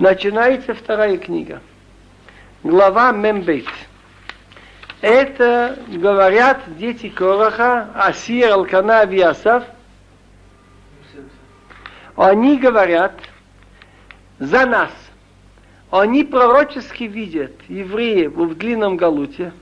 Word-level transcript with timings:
Начинается 0.00 0.72
вторая 0.72 1.18
книга. 1.18 1.60
Глава 2.62 3.12
Мембейт. 3.12 3.66
Это 5.02 5.78
говорят 5.88 6.62
дети 6.78 7.10
Короха, 7.10 7.90
Асир, 7.94 8.50
Алкана, 8.50 9.04
Виасав. 9.04 9.64
Они 12.16 12.56
говорят 12.56 13.12
за 14.38 14.64
нас. 14.64 14.90
Они 15.90 16.24
пророчески 16.24 17.04
видят 17.04 17.52
евреев 17.68 18.32
в 18.32 18.54
длинном 18.54 18.96
галуте, 18.96 19.52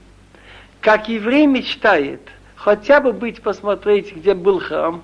как 0.80 1.08
еврей 1.08 1.46
мечтает 1.46 2.20
хотя 2.54 3.00
бы 3.00 3.12
быть 3.12 3.42
посмотреть, 3.42 4.14
где 4.14 4.34
был 4.34 4.60
храм, 4.60 5.02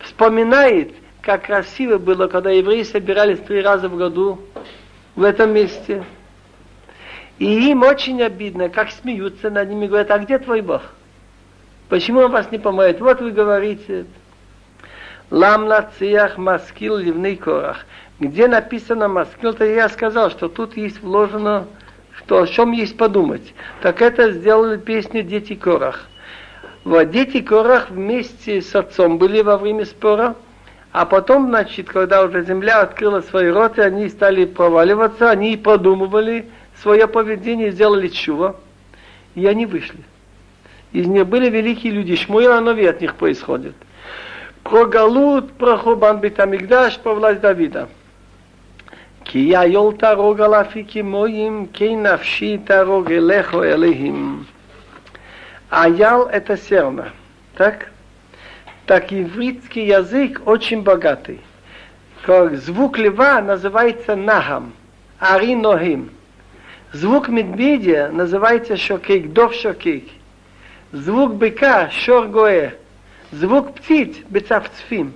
вспоминает, 0.00 0.92
как 1.22 1.46
красиво 1.46 1.98
было, 1.98 2.26
когда 2.26 2.50
евреи 2.50 2.82
собирались 2.82 3.38
три 3.38 3.62
раза 3.62 3.88
в 3.88 3.96
году 3.96 4.40
в 5.16 5.22
этом 5.22 5.54
месте– 5.54 6.04
и 7.42 7.70
им 7.70 7.82
очень 7.82 8.22
обидно, 8.22 8.68
как 8.68 8.92
смеются 8.92 9.50
над 9.50 9.68
ними, 9.68 9.88
говорят, 9.88 10.12
а 10.12 10.18
где 10.20 10.38
твой 10.38 10.60
Бог? 10.60 10.82
Почему 11.88 12.20
он 12.20 12.30
вас 12.30 12.52
не 12.52 12.58
помогает? 12.58 13.00
Вот 13.00 13.20
вы 13.20 13.32
говорите, 13.32 14.06
лам 15.28 15.64
лациях 15.64 16.38
маскил 16.38 16.96
ливный 16.96 17.34
корах. 17.34 17.84
Где 18.20 18.46
написано 18.46 19.08
маскил, 19.08 19.54
то 19.54 19.64
я 19.64 19.88
сказал, 19.88 20.30
что 20.30 20.48
тут 20.48 20.76
есть 20.76 21.02
вложено, 21.02 21.66
что 22.16 22.40
о 22.40 22.46
чем 22.46 22.70
есть 22.70 22.96
подумать. 22.96 23.54
Так 23.80 24.02
это 24.02 24.30
сделали 24.30 24.76
песню 24.76 25.22
«Дети 25.22 25.56
Корах». 25.56 26.06
Вот 26.84 27.10
дети 27.10 27.40
Корах 27.40 27.90
вместе 27.90 28.62
с 28.62 28.72
отцом 28.76 29.18
были 29.18 29.42
во 29.42 29.58
время 29.58 29.84
спора, 29.84 30.36
а 30.92 31.06
потом, 31.06 31.48
значит, 31.48 31.88
когда 31.88 32.22
уже 32.22 32.44
земля 32.44 32.82
открыла 32.82 33.22
свои 33.22 33.48
роты, 33.48 33.80
они 33.80 34.10
стали 34.10 34.44
проваливаться, 34.44 35.30
они 35.30 35.56
продумывали 35.56 36.50
свое 36.82 37.08
поведение, 37.08 37.70
сделали 37.70 38.08
чува, 38.08 38.56
и 39.34 39.46
они 39.46 39.64
вышли. 39.64 40.00
Из 40.92 41.06
них 41.06 41.26
были 41.26 41.48
великие 41.48 41.94
люди, 41.94 42.14
Шмуил 42.14 42.52
Анови 42.52 42.84
от 42.84 43.00
них 43.00 43.14
происходит. 43.14 43.74
Про 44.62 44.84
Галут, 44.84 45.52
про 45.54 45.78
Хубан 45.78 46.20
Битамигдаш, 46.20 46.98
про 46.98 47.14
власть 47.14 47.40
Давида. 47.40 47.88
Кия 49.24 49.62
йолта 49.62 50.14
рогалафики 50.14 50.98
моим, 50.98 51.68
кей 51.68 51.96
навши 51.96 52.58
тарогалехо 52.58 53.74
элихим. 53.74 54.46
Аял 55.70 56.26
это 56.26 56.58
серна. 56.58 57.12
Так? 57.56 57.91
Так 58.86 59.12
ивритский 59.12 59.86
язык 59.86 60.42
очень 60.44 60.82
богатый. 60.82 61.40
Как 62.22 62.56
звук 62.56 62.98
льва 62.98 63.40
называется 63.40 64.16
нахам, 64.16 64.72
ари 65.18 65.54
нохим. 65.54 66.10
Звук 66.92 67.28
медведя 67.28 68.10
называется 68.12 68.76
шокейк, 68.76 69.32
дов 69.32 69.54
шокейк. 69.54 70.08
Звук 70.92 71.34
быка 71.34 71.90
шор 71.90 72.26
гоэ. 72.26 72.72
Звук 73.30 73.74
птиц 73.76 74.16
бецавцфим. 74.28 75.14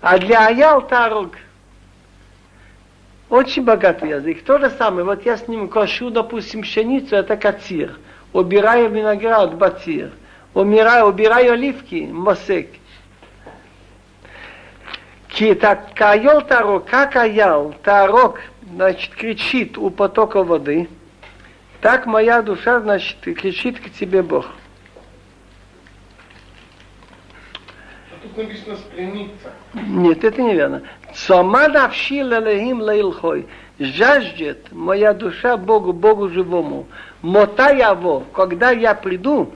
А 0.00 0.18
для 0.18 0.46
аял 0.46 0.86
тарог 0.86 1.36
очень 3.28 3.64
богатый 3.64 4.10
язык. 4.10 4.42
То 4.42 4.58
же 4.58 4.70
самое, 4.70 5.04
вот 5.04 5.24
я 5.24 5.36
с 5.36 5.46
ним 5.46 5.68
кошу, 5.68 6.10
допустим, 6.10 6.62
пшеницу, 6.62 7.14
это 7.14 7.36
кацир. 7.36 7.96
Убираю 8.32 8.90
виноград, 8.90 9.54
батир. 9.54 10.10
Умираю, 10.54 11.06
убираю 11.06 11.52
оливки, 11.52 12.08
мосек. 12.10 12.70
Ки 15.28 15.54
так 15.54 15.94
кайол 15.94 16.42
тарок, 16.42 16.86
как 16.86 17.14
аял, 17.14 17.72
тарок, 17.84 18.40
значит, 18.74 19.14
кричит 19.14 19.78
у 19.78 19.90
потока 19.90 20.42
воды, 20.42 20.88
так 21.80 22.06
моя 22.06 22.42
душа, 22.42 22.80
значит, 22.80 23.16
кричит 23.20 23.78
к 23.78 23.90
тебе 23.90 24.22
Бог. 24.22 24.46
А 28.10 28.22
тут 28.22 28.36
написано 28.36 28.76
стремиться. 28.76 29.52
Нет, 29.72 30.24
это 30.24 30.42
неверно. 30.42 30.82
Сама 31.14 31.68
навши 31.68 32.16
лелехим 32.16 32.82
леилхой. 32.82 33.46
Жаждет 33.78 34.72
моя 34.72 35.14
душа 35.14 35.56
Богу, 35.56 35.94
Богу 35.94 36.28
живому. 36.28 36.86
Мота 37.22 37.72
яво, 37.72 38.24
когда 38.34 38.72
я 38.72 38.94
приду, 38.94 39.54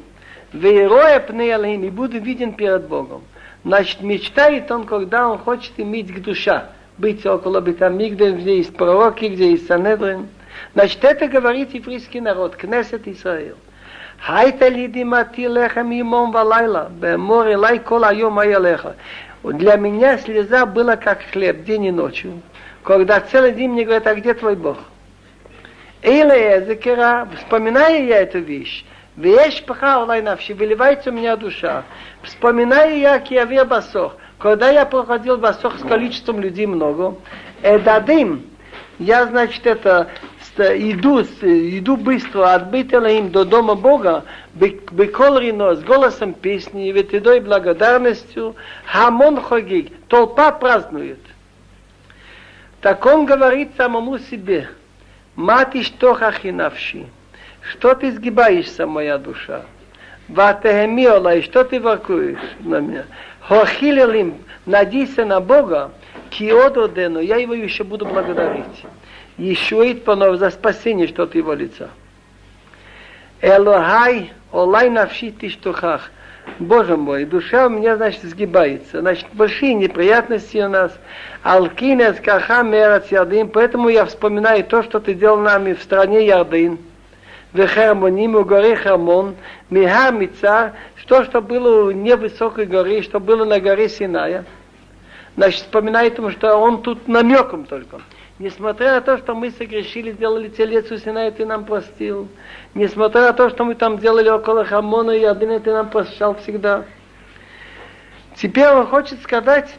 веероя 0.54 1.20
пнеялхим, 1.20 1.84
и 1.84 1.90
буду 1.90 2.18
виден 2.18 2.52
перед 2.52 2.86
Богом. 2.86 3.22
Значит, 3.64 4.00
мечтает 4.00 4.70
он, 4.70 4.84
когда 4.84 5.28
он 5.28 5.38
хочет 5.38 5.72
иметь 5.78 6.14
к 6.14 6.20
душа 6.20 6.70
быть 6.98 7.26
около 7.26 7.60
Бетамигда, 7.60 8.32
где 8.32 8.58
есть 8.58 8.76
пророки, 8.76 9.24
где 9.24 9.52
есть 9.52 9.66
Санедрин. 9.66 10.28
Значит, 10.74 11.04
это 11.04 11.26
говорит 11.26 11.74
еврейский 11.74 12.20
народ, 12.20 12.56
Кнесет 12.56 13.08
Израил. 13.08 13.56
Хайта 14.20 14.68
лидимати 14.68 15.40
лехам 15.40 15.92
имом 15.92 16.30
валайла, 16.30 16.90
бемор 16.90 17.52
элай 17.52 17.80
кол 17.80 18.04
айом 18.04 18.38
аялеха. 18.38 18.94
Для 19.42 19.76
меня 19.76 20.18
слеза 20.18 20.64
была 20.64 20.96
как 20.96 21.20
хлеб 21.32 21.64
день 21.64 21.86
и 21.86 21.90
ночью. 21.90 22.40
Когда 22.84 23.20
целый 23.20 23.52
день 23.52 23.70
мне 23.70 23.84
говорят, 23.84 24.06
а 24.06 24.14
где 24.14 24.32
твой 24.34 24.56
Бог? 24.56 24.78
Или 26.02 26.64
закира, 26.64 27.26
вспоминаю 27.36 28.06
я 28.06 28.20
эту 28.20 28.38
вещь, 28.38 28.84
Вещь 29.16 29.62
паха 29.64 30.02
олай 30.02 30.22
навши, 30.22 30.54
выливается 30.54 31.10
у 31.10 31.12
меня 31.12 31.36
душа. 31.36 31.84
Вспоминаю 32.22 32.98
я 32.98 33.18
киаве 33.20 33.64
басох, 33.64 34.16
когда 34.38 34.70
я 34.70 34.84
проходил 34.84 35.38
Восток 35.38 35.78
с 35.78 35.82
количеством 35.82 36.40
людей 36.40 36.66
много, 36.66 37.16
эдадим, 37.62 38.44
я, 38.98 39.26
значит, 39.26 39.66
это 39.66 40.10
иду, 40.58 41.22
иду 41.22 41.96
быстро 41.96 42.54
от 42.54 42.72
им 42.74 43.30
до 43.30 43.44
дома 43.44 43.74
Бога, 43.74 44.24
беколрино, 44.54 45.74
с 45.74 45.82
голосом 45.82 46.32
песни, 46.32 46.92
ветидой 46.92 47.40
благодарностью, 47.40 48.54
хамон 48.84 49.40
хогиг, 49.40 49.92
толпа 50.08 50.52
празднует. 50.52 51.18
Так 52.80 53.04
он 53.06 53.26
говорит 53.26 53.70
самому 53.76 54.18
себе, 54.18 54.68
мати 55.34 55.82
что 55.82 56.14
хахинавши, 56.14 57.06
что 57.70 57.94
ты 57.94 58.12
сгибаешься, 58.12 58.86
моя 58.86 59.18
душа? 59.18 59.62
Ватехемиола, 60.28 61.36
и 61.36 61.42
что 61.42 61.64
ты 61.64 61.80
воркуешь 61.80 62.38
на 62.60 62.80
меня? 62.80 63.04
Хохилелим, 63.40 64.38
надейся 64.66 65.24
на 65.24 65.40
Бога, 65.40 65.90
киододену, 66.30 67.20
я 67.20 67.36
его 67.36 67.54
еще 67.54 67.84
буду 67.84 68.06
благодарить. 68.06 68.64
Еще 69.36 69.90
и 69.90 69.94
понов 69.94 70.38
за 70.38 70.50
спасение 70.50 71.08
что 71.08 71.24
от 71.24 71.34
его 71.34 71.52
лица. 71.54 71.90
Элохай, 73.42 74.32
олай 74.52 74.88
навши 74.88 75.30
тиштухах. 75.30 76.10
Боже 76.58 76.96
мой, 76.96 77.24
душа 77.24 77.66
у 77.66 77.70
меня, 77.70 77.96
значит, 77.96 78.22
сгибается. 78.22 79.00
Значит, 79.00 79.26
большие 79.32 79.74
неприятности 79.74 80.58
у 80.58 80.68
нас. 80.68 80.92
Алкинес 81.42 82.20
каха 82.20 82.62
мерац 82.62 83.10
ярдин. 83.10 83.48
Поэтому 83.48 83.88
я 83.88 84.04
вспоминаю 84.04 84.62
то, 84.64 84.82
что 84.82 85.00
ты 85.00 85.14
делал 85.14 85.38
нами 85.38 85.72
в 85.72 85.82
стране 85.82 86.26
Ярдын. 86.26 86.78
Вехермоним 87.54 88.34
у 88.34 88.44
горы 88.44 88.76
Хермон. 88.76 89.36
Миха 89.70 90.12
то, 91.06 91.24
что 91.24 91.40
было 91.40 91.90
не 91.90 92.16
высокой 92.16 92.66
горе, 92.66 93.02
что 93.02 93.20
было 93.20 93.44
на 93.44 93.60
горе 93.60 93.88
Синая, 93.88 94.44
значит, 95.36 95.60
вспоминает 95.60 96.18
ему, 96.18 96.30
что 96.30 96.56
он 96.56 96.82
тут 96.82 97.08
намеком 97.08 97.64
только. 97.64 98.00
Несмотря 98.40 98.94
на 98.94 99.00
то, 99.00 99.16
что 99.18 99.34
мы 99.34 99.52
согрешили, 99.52 100.10
сделали 100.10 100.48
телец 100.48 100.90
у 100.90 100.96
Синая, 100.96 101.30
ты 101.30 101.46
нам 101.46 101.64
простил. 101.64 102.28
Несмотря 102.74 103.22
на 103.22 103.32
то, 103.32 103.48
что 103.48 103.64
мы 103.64 103.76
там 103.76 103.98
делали 103.98 104.28
около 104.28 104.64
Хамона 104.64 105.12
и 105.12 105.22
Адына, 105.22 105.60
ты 105.60 105.72
нам 105.72 105.88
прощал 105.90 106.34
всегда. 106.36 106.84
Теперь 108.34 108.66
он 108.68 108.86
хочет 108.88 109.22
сказать, 109.22 109.72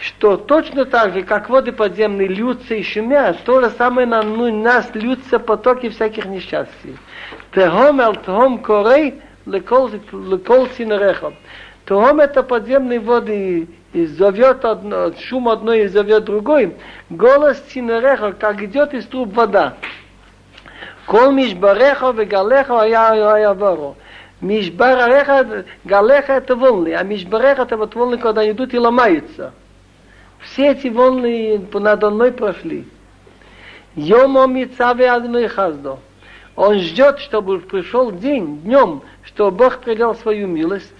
что 0.00 0.36
точно 0.36 0.84
так 0.84 1.12
же, 1.12 1.22
как 1.22 1.48
воды 1.48 1.72
подземные 1.72 2.28
льются 2.28 2.74
и 2.74 2.82
шумят, 2.82 3.38
то 3.44 3.60
же 3.60 3.70
самое 3.70 4.06
на 4.06 4.22
ну, 4.22 4.62
нас 4.62 4.88
льются 4.94 5.38
потоки 5.38 5.88
всяких 5.88 6.26
несчастий. 6.26 6.96
Техом 7.52 8.00
эл 8.00 8.14
техом 8.14 8.58
корей, 8.58 9.20
лекол 9.46 9.90
синереха. 9.90 11.32
Tuhom 11.86 12.20
это 12.20 12.42
подземные 12.42 13.00
воды, 13.00 13.66
и 13.94 14.04
зовет 14.04 14.64
одно, 14.66 15.10
шум 15.18 15.48
одной 15.48 15.84
и 15.84 15.88
зовет 15.88 16.24
другой. 16.24 16.76
Голос 17.08 17.62
синереха, 17.70 18.32
как 18.32 18.62
идет 18.62 18.92
из 18.92 19.06
труб 19.06 19.34
вода. 19.34 19.74
Кол 21.06 21.32
мишбареха 21.32 22.10
вегалеха 22.10 22.82
ая 22.82 23.54
воро. 23.54 23.96
Мишбареха, 24.42 25.64
галеха 25.84 26.34
это 26.34 26.54
волны, 26.54 26.94
а 26.94 27.02
мишбареха 27.02 27.62
это 27.62 27.78
вот 27.78 27.94
волны, 27.94 28.18
когда 28.18 28.48
идут 28.48 28.74
и 28.74 28.78
ломаются. 28.78 29.54
Все 30.40 30.72
эти 30.72 30.88
волны 30.88 31.60
надо 31.72 32.10
мной 32.10 32.32
прошли. 32.32 32.86
Йомо 33.96 34.46
мицаве 34.46 35.08
адной 35.10 35.48
хаздо. 35.48 35.98
Он 36.54 36.78
ждет, 36.78 37.20
чтобы 37.20 37.60
пришел 37.60 38.10
день, 38.10 38.58
днем, 38.62 39.02
что 39.22 39.50
Бог 39.50 39.78
придал 39.78 40.14
свою 40.16 40.46
милость. 40.46 40.92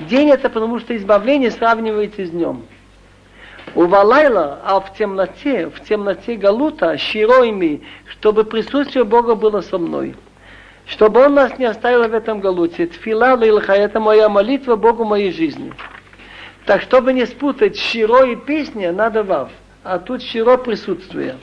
День 0.00 0.30
это 0.30 0.48
потому, 0.48 0.78
что 0.80 0.96
избавление 0.96 1.50
сравнивается 1.50 2.24
с 2.24 2.30
днем. 2.30 2.64
У 3.74 3.86
Валайла, 3.86 4.60
а 4.64 4.80
в 4.80 4.94
темноте, 4.96 5.68
в 5.68 5.80
темноте 5.80 6.36
Галута, 6.36 6.96
щиройми, 6.96 7.82
чтобы 8.06 8.44
присутствие 8.44 9.04
Бога 9.04 9.34
было 9.34 9.60
со 9.60 9.78
мной. 9.78 10.14
Чтобы 10.86 11.24
Он 11.24 11.34
нас 11.34 11.56
не 11.58 11.66
оставил 11.66 12.08
в 12.08 12.14
этом 12.14 12.40
Галуте. 12.40 12.86
Тфила 12.86 13.36
лилха, 13.36 13.74
это 13.74 14.00
моя 14.00 14.28
молитва 14.28 14.76
Богу 14.76 15.04
моей 15.04 15.32
жизни. 15.32 15.72
Так, 16.70 16.82
чтобы 16.82 17.12
не 17.12 17.26
спутать 17.26 17.76
щиро 17.76 18.26
и 18.26 18.36
песня, 18.36 18.92
надо 18.92 19.24
вав. 19.24 19.48
А 19.82 19.98
тут 19.98 20.22
щиро 20.22 20.56
присутствие. 20.56 21.36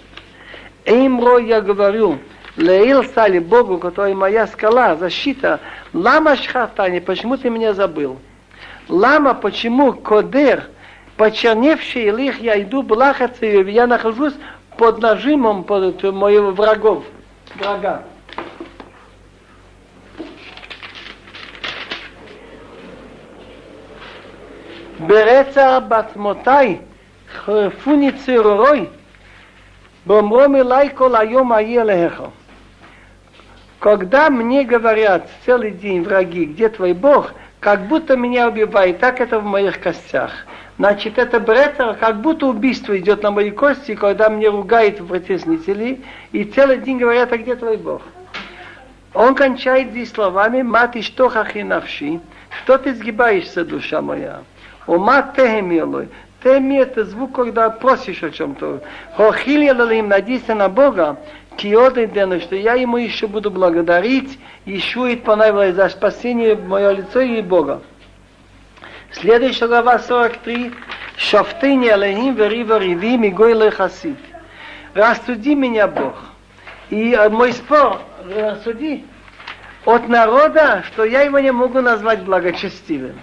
Эймро 0.85 1.37
я 1.37 1.59
говорю, 1.59 2.19
Леил 2.55 3.03
стали 3.03 3.39
Богу, 3.39 3.77
который 3.77 4.13
моя 4.13 4.47
скала, 4.47 4.95
защита. 4.95 5.59
Лама 5.91 6.37
шхатани, 6.37 6.99
почему 6.99 7.35
ты 7.35 7.49
меня 7.49 7.73
забыл? 7.73 8.19
Лама, 8.87 9.33
почему 9.33 9.91
кодер, 9.91 10.69
почерневший 11.17 12.09
лих, 12.11 12.39
я 12.39 12.61
иду 12.61 12.81
блахаться, 12.81 13.45
я 13.45 13.85
нахожусь 13.85 14.35
под 14.77 15.01
нажимом 15.01 15.65
под 15.65 16.03
моих 16.03 16.53
врагов, 16.53 17.03
врага. 17.55 18.03
ברצע 25.06 25.78
בעצמותיי 25.78 26.78
חרפוני 27.34 28.12
צרורוי 28.12 28.84
באומרום 30.06 30.56
אליי 30.56 30.88
כל 30.94 31.16
היום 31.16 31.52
אהיה 31.52 31.84
להיכל. 31.84 32.28
Когда 33.80 34.30
мне 34.30 34.62
говорят 34.62 35.28
целый 35.44 35.72
день 35.72 36.02
враги, 36.02 36.44
где 36.44 36.68
твой 36.68 36.92
Бог, 36.92 37.32
как 37.58 37.88
будто 37.88 38.16
меня 38.16 38.46
убивает, 38.46 39.00
так 39.00 39.20
это 39.20 39.40
в 39.40 39.44
моих 39.44 39.80
костях. 39.80 40.30
Значит, 40.78 41.18
это 41.18 41.40
бретер, 41.40 41.94
как 41.94 42.20
будто 42.20 42.46
убийство 42.46 42.96
идет 42.96 43.24
на 43.24 43.32
мои 43.32 43.50
кости, 43.50 43.96
когда 43.96 44.28
мне 44.30 44.48
ругают 44.48 45.06
притеснители, 45.06 46.00
и 46.30 46.44
целый 46.44 46.78
день 46.78 46.98
говорят, 46.98 47.32
а 47.32 47.38
где 47.38 47.56
твой 47.56 47.76
Бог? 47.76 48.02
Он 49.14 49.34
кончает 49.34 49.90
здесь 49.90 50.12
словами, 50.12 50.62
мати 50.62 51.02
что 51.02 51.28
хахинавши, 51.28 52.20
что 52.62 52.78
ты 52.78 52.94
сгибаешься, 52.94 53.64
душа 53.64 54.00
моя? 54.00 54.42
Ума 54.87 55.33
техемилой. 55.35 56.09
Теми 56.43 56.75
это 56.75 57.03
звук, 57.03 57.33
когда 57.35 57.69
просишь 57.69 58.23
о 58.23 58.31
чем-то. 58.31 58.81
Хохили 59.15 59.65
им 59.97 60.07
надейся 60.07 60.55
на 60.55 60.69
Бога, 60.69 61.17
киоды 61.57 62.09
что 62.39 62.55
я 62.55 62.73
ему 62.73 62.97
еще 62.97 63.27
буду 63.27 63.51
благодарить, 63.51 64.39
еще 64.65 65.11
и 65.11 65.15
понравилось 65.15 65.75
за 65.75 65.89
спасение 65.89 66.55
мое 66.55 66.91
лицо 66.91 67.19
и 67.19 67.41
Бога. 67.41 67.81
Следующая 69.11 69.67
глава 69.67 69.99
43. 69.99 70.71
Шафтыни 71.17 71.87
алейхим 71.87 72.35
верива 72.35 72.77
риви 72.77 73.17
мигой 73.17 73.53
лехасид. 73.53 74.17
Рассуди 74.93 75.55
меня, 75.55 75.87
Бог. 75.87 76.15
И 76.89 77.17
мой 77.31 77.53
спор, 77.53 77.99
рассуди 78.35 79.03
от 79.85 80.07
народа, 80.07 80.83
что 80.87 81.03
я 81.03 81.21
его 81.21 81.39
не 81.39 81.51
могу 81.51 81.81
назвать 81.81 82.21
благочестивым. 82.23 83.19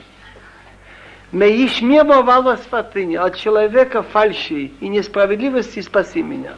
Меишме 1.35 2.05
мовала 2.05 2.57
святыни, 2.69 3.17
от 3.17 3.35
человека 3.35 4.05
фальши 4.05 4.71
и 4.81 4.87
несправедливости 4.87 5.81
спаси 5.81 6.23
меня. 6.23 6.53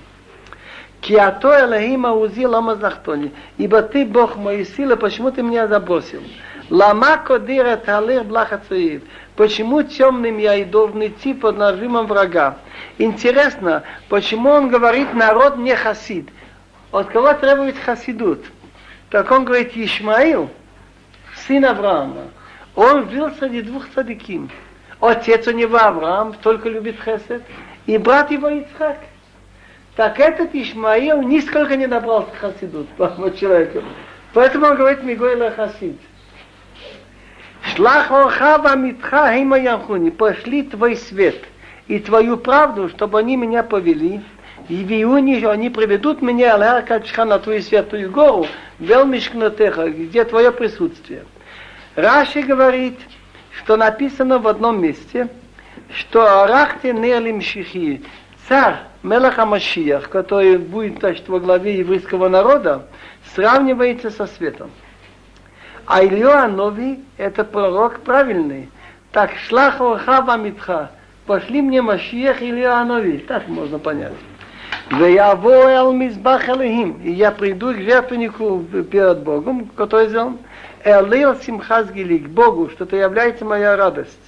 Киато 1.01 1.65
Элохима 1.65 2.13
узи 2.13 2.45
лама 2.45 2.77
захтони. 2.77 3.33
Ибо 3.57 3.81
ты, 3.81 4.05
Бог 4.05 4.37
моей 4.37 4.67
силы, 4.67 4.99
почему 4.99 5.31
ты 5.31 5.43
меня 5.43 5.67
забросил? 5.67 6.21
Лама 6.69 7.17
кодира 7.17 7.77
талир 7.77 8.25
блахацуив. 8.25 9.01
Почему 9.35 9.83
темным 9.83 10.37
я 10.37 10.57
и 10.57 10.65
должен 10.65 11.07
идти 11.07 11.33
под 11.33 11.57
нажимом 11.57 12.07
врага? 12.07 12.59
Интересно, 12.99 13.83
почему 14.11 14.51
он 14.51 14.69
говорит, 14.69 15.15
народ 15.15 15.57
не 15.57 15.75
хасид? 15.75 16.29
От 16.93 17.07
кого 17.07 17.33
требует 17.33 17.79
хасидут? 17.79 18.45
Так 19.09 19.31
он 19.31 19.47
говорит, 19.47 19.75
Ишмаил, 19.75 20.51
сын 21.47 21.65
Авраама, 21.65 22.25
он 22.75 23.09
жил 23.09 23.31
среди 23.39 23.63
двух 23.63 23.89
цадиким. 23.95 24.51
Отец 25.01 25.47
у 25.47 25.53
него 25.53 25.77
Авраам, 25.77 26.35
только 26.43 26.69
любит 26.69 26.97
Хесед, 27.05 27.43
и 27.87 27.99
брат 27.99 28.31
его 28.31 28.49
Ицхак. 28.49 28.99
Так 29.95 30.21
этот 30.21 30.55
Ишмаил 30.55 31.23
нисколько 31.23 31.77
не 31.77 31.87
добрался 31.87 32.31
к 32.31 32.87
по 32.97 33.31
человеку. 33.39 33.83
Поэтому 34.33 34.67
он 34.67 34.77
говорит 34.77 35.03
Мигойла 35.03 35.51
Хасид. 35.51 35.99
Шлах 37.75 38.11
Охава 38.11 38.77
Митха 38.77 39.33
Хима 39.33 39.59
Ямхуни, 39.59 40.11
пошли 40.11 40.63
твой 40.63 40.97
свет 40.97 41.37
и 41.89 41.99
твою 41.99 42.37
правду, 42.37 42.89
чтобы 42.89 43.19
они 43.19 43.37
меня 43.37 43.63
повели, 43.63 44.21
и 44.69 44.85
в 44.85 44.91
июне 44.91 45.49
они 45.49 45.71
приведут 45.71 46.23
меня 46.23 46.55
Аляркачха 46.55 47.25
на 47.25 47.39
твою 47.39 47.63
святую 47.63 48.11
гору, 48.11 48.47
Велмишкнотеха, 48.79 49.91
где 49.91 50.25
твое 50.25 50.53
присутствие. 50.53 51.25
Раши 51.95 52.43
говорит, 52.43 52.99
что 53.59 53.77
написано 53.77 54.39
в 54.39 54.49
одном 54.49 54.81
месте, 54.81 55.29
что 55.93 56.43
Арахте 56.43 56.93
Нерлим 56.93 57.41
Шихи, 57.41 58.03
царь 58.49 58.77
Мелаха 59.03 59.47
Машиях, 59.47 60.09
который 60.09 60.59
будет 60.59 60.99
значит, 60.99 61.29
во 61.29 61.41
главе 61.41 61.79
еврейского 61.79 62.29
народа, 62.29 62.87
сравнивается 63.35 64.11
со 64.11 64.27
светом. 64.27 64.71
А 65.87 66.05
Илья 66.05 66.49
Нови– 66.49 67.01
это 67.17 67.45
пророк 67.45 68.01
правильный. 68.01 68.69
Так, 69.13 69.31
шлах 69.47 69.81
Орхава 69.81 70.37
Митха, 70.37 70.91
пошли 71.27 71.63
мне 71.63 71.81
Машиях 71.81 72.43
Илья 72.43 72.85
Нови, 72.85 73.19
так 73.19 73.49
можно 73.49 73.79
понять. 73.79 74.13
И 77.05 77.13
я 77.13 77.31
приду 77.31 77.73
к 77.73 77.79
жертвеннику 77.79 78.65
перед 78.91 79.21
Богом, 79.21 79.71
который 79.77 80.09
сделан, 80.09 80.39
Элил 80.87 81.35
Симхаз 81.35 81.91
Гилик, 81.91 82.29
Богу, 82.29 82.71
что 82.71 82.85
это 82.85 82.95
является 82.95 83.45
моя 83.45 83.77
радость. 83.77 84.21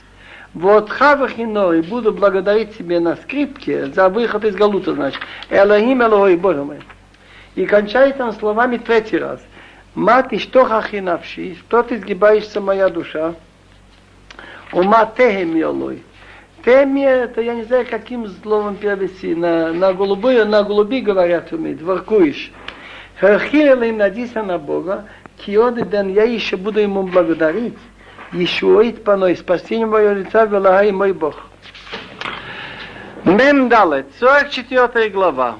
Вот 0.55 0.91
Хавахино, 0.91 1.71
и 1.71 1.83
буду 1.83 2.13
благодарить 2.13 2.77
тебе 2.77 2.99
на 2.99 3.15
скрипке 3.15 3.87
за 3.87 4.09
выход 4.09 4.45
из 4.45 4.57
Галута, 4.57 4.93
значит. 4.95 5.21
Элохим 5.51 6.03
Элохой, 6.03 6.37
Боже 6.37 6.65
мой. 6.65 6.81
И 7.55 7.65
кончает 7.65 8.17
там 8.17 8.33
словами 8.33 8.77
третий 8.77 9.19
раз. 9.19 9.41
Мати, 9.95 10.39
что 10.39 10.65
хахинавши, 10.65 11.55
что 11.55 11.85
ты 11.85 11.99
сгибаешься, 11.99 12.61
моя 12.61 12.89
душа? 12.89 13.37
Ума 14.73 15.07
техем 15.17 15.55
елой. 15.55 16.03
Теми, 16.65 17.05
это 17.05 17.41
я 17.41 17.55
не 17.55 17.62
знаю, 17.62 17.87
каким 17.88 18.27
словом 18.43 18.75
перевести. 18.75 19.33
На, 19.37 19.73
на 19.73 19.93
голубую, 19.93 20.45
на 20.45 20.65
голуби 20.65 21.03
говорят 21.03 21.53
умеет, 21.53 21.83
воркуешь. 21.83 22.50
Хахилил 23.21 23.83
им 23.83 23.99
надейся 23.99 24.43
на 24.43 24.59
Бога, 24.59 25.07
Киоды 25.38 25.83
ден 25.83 26.12
я 26.12 26.25
еще 26.25 26.57
буду 26.57 26.80
ему 26.80 27.04
благодарить. 27.04 27.78
Ишуит 28.33 29.04
паной, 29.04 29.37
спасение 29.37 29.87
мое 29.87 30.12
лица, 30.12 30.45
велагай 30.45 30.92
мой 30.92 31.12
Бог. 31.12 31.37
Мем 33.25 33.68
далет, 33.68 34.07
44 34.21 35.09
глава. 35.11 35.59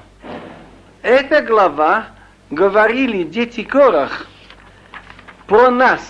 Эта 1.01 1.41
глава 1.41 2.07
говорили 2.51 3.23
дети 3.23 3.63
Корах 3.63 4.27
про 5.47 5.71
нас, 5.71 6.01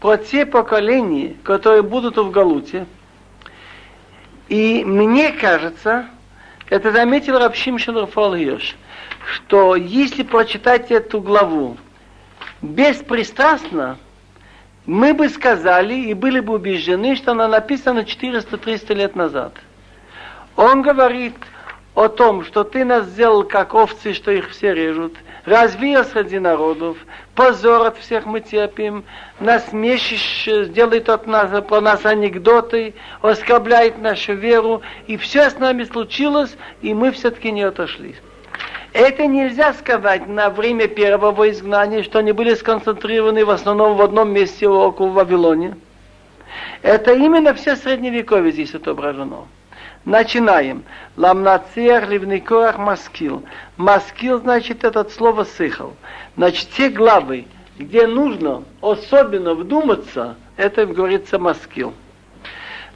про 0.00 0.16
те 0.16 0.46
поколения, 0.46 1.36
которые 1.42 1.82
будут 1.82 2.16
в 2.16 2.30
Галуте. 2.30 2.86
И 4.48 4.84
мне 4.84 5.32
кажется, 5.32 6.06
это 6.70 6.92
заметил 6.92 7.38
Рабшим 7.38 7.78
Шелрафал 7.78 8.34
что 9.26 9.76
если 9.76 10.22
прочитать 10.22 10.90
эту 10.90 11.20
главу 11.20 11.76
беспристрастно, 12.62 13.98
мы 14.86 15.12
бы 15.12 15.28
сказали 15.28 15.94
и 15.94 16.14
были 16.14 16.40
бы 16.40 16.54
убеждены, 16.54 17.14
что 17.16 17.32
она 17.32 17.46
написана 17.48 18.00
400-300 18.00 18.94
лет 18.94 19.16
назад. 19.16 19.52
Он 20.56 20.82
говорит 20.82 21.34
о 21.94 22.08
том, 22.08 22.44
что 22.44 22.64
ты 22.64 22.84
нас 22.84 23.06
сделал 23.06 23.44
как 23.44 23.74
овцы, 23.74 24.14
что 24.14 24.30
их 24.30 24.50
все 24.50 24.72
режут, 24.72 25.14
развеял 25.44 26.04
среди 26.04 26.38
народов, 26.38 26.96
позор 27.34 27.86
от 27.86 27.98
всех 27.98 28.24
мы 28.24 28.40
терпим, 28.40 29.04
насмешишь, 29.40 30.68
делает 30.68 31.08
от 31.08 31.26
нас, 31.26 31.50
про 31.64 31.80
нас 31.80 32.06
анекдоты, 32.06 32.94
оскорбляет 33.20 33.98
нашу 33.98 34.34
веру, 34.34 34.82
и 35.06 35.16
все 35.16 35.50
с 35.50 35.58
нами 35.58 35.84
случилось, 35.84 36.56
и 36.82 36.94
мы 36.94 37.10
все-таки 37.12 37.50
не 37.50 37.62
отошли. 37.62 38.16
Это 38.98 39.28
нельзя 39.28 39.74
сказать 39.74 40.26
на 40.26 40.50
время 40.50 40.88
первого 40.88 41.48
изгнания, 41.50 42.02
что 42.02 42.18
они 42.18 42.32
были 42.32 42.54
сконцентрированы 42.54 43.44
в 43.44 43.50
основном 43.50 43.96
в 43.96 44.02
одном 44.02 44.32
месте 44.32 44.68
около 44.68 45.10
Вавилоне. 45.10 45.76
Это 46.82 47.12
именно 47.12 47.54
все 47.54 47.76
средневековье 47.76 48.50
здесь 48.50 48.74
отображено. 48.74 49.46
Начинаем. 50.04 50.82
Ламнацер 51.16 52.10
ливникорах 52.10 52.76
маскил. 52.78 53.44
Маскил 53.76 54.40
значит 54.40 54.82
это 54.82 55.08
слово 55.08 55.44
сыхал. 55.44 55.94
Значит, 56.36 56.68
те 56.70 56.88
главы, 56.88 57.46
где 57.78 58.04
нужно 58.08 58.64
особенно 58.80 59.54
вдуматься, 59.54 60.34
это 60.56 60.86
говорится 60.86 61.38
маскил. 61.38 61.94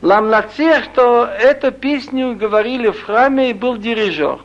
Ламнацех, 0.01 0.83
что 0.83 1.27
эту 1.27 1.71
песню 1.71 2.35
говорили 2.35 2.91
в 2.91 3.05
храме 3.05 3.51
и 3.51 3.55
был 3.55 3.77
дирижер. 3.77 4.41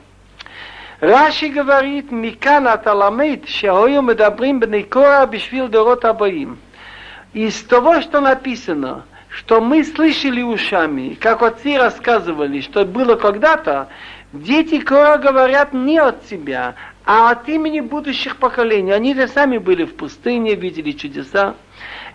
Раши 1.00 1.49
говорит, 1.49 2.12
מכאן 2.12 2.66
אתה 2.75 2.95
למד 2.95 3.38
שהיו 3.45 4.02
מדברים 4.02 4.61
בני 4.61 4.83
קורא 4.83 5.25
בשביל 5.25 5.66
דורות 5.66 6.04
הבאים. 6.04 6.57
Из 7.35 7.62
того, 7.62 8.02
что 8.02 8.21
написано, 8.21 9.04
что 9.31 9.61
мы 9.62 9.85
слышали 9.85 10.42
ушами, 10.42 11.16
как 11.19 11.42
отцы 11.42 11.78
рассказывали, 11.78 12.61
что 12.61 12.85
было 12.85 13.16
когда-то, 13.16 13.88
дети 14.35 14.78
Кора 14.81 15.16
говорят 15.16 15.73
не 15.73 15.99
от 15.99 16.26
себя, 16.26 16.75
а 17.07 17.31
от 17.31 17.49
имени 17.49 17.81
будущих 17.81 18.37
поколений. 18.37 18.92
Они 18.92 19.14
же 19.14 19.26
сами 19.28 19.59
были 19.59 19.85
в 19.85 19.97
пустыне, 19.97 20.54
видели 20.54 20.92
чудеса. 20.92 21.54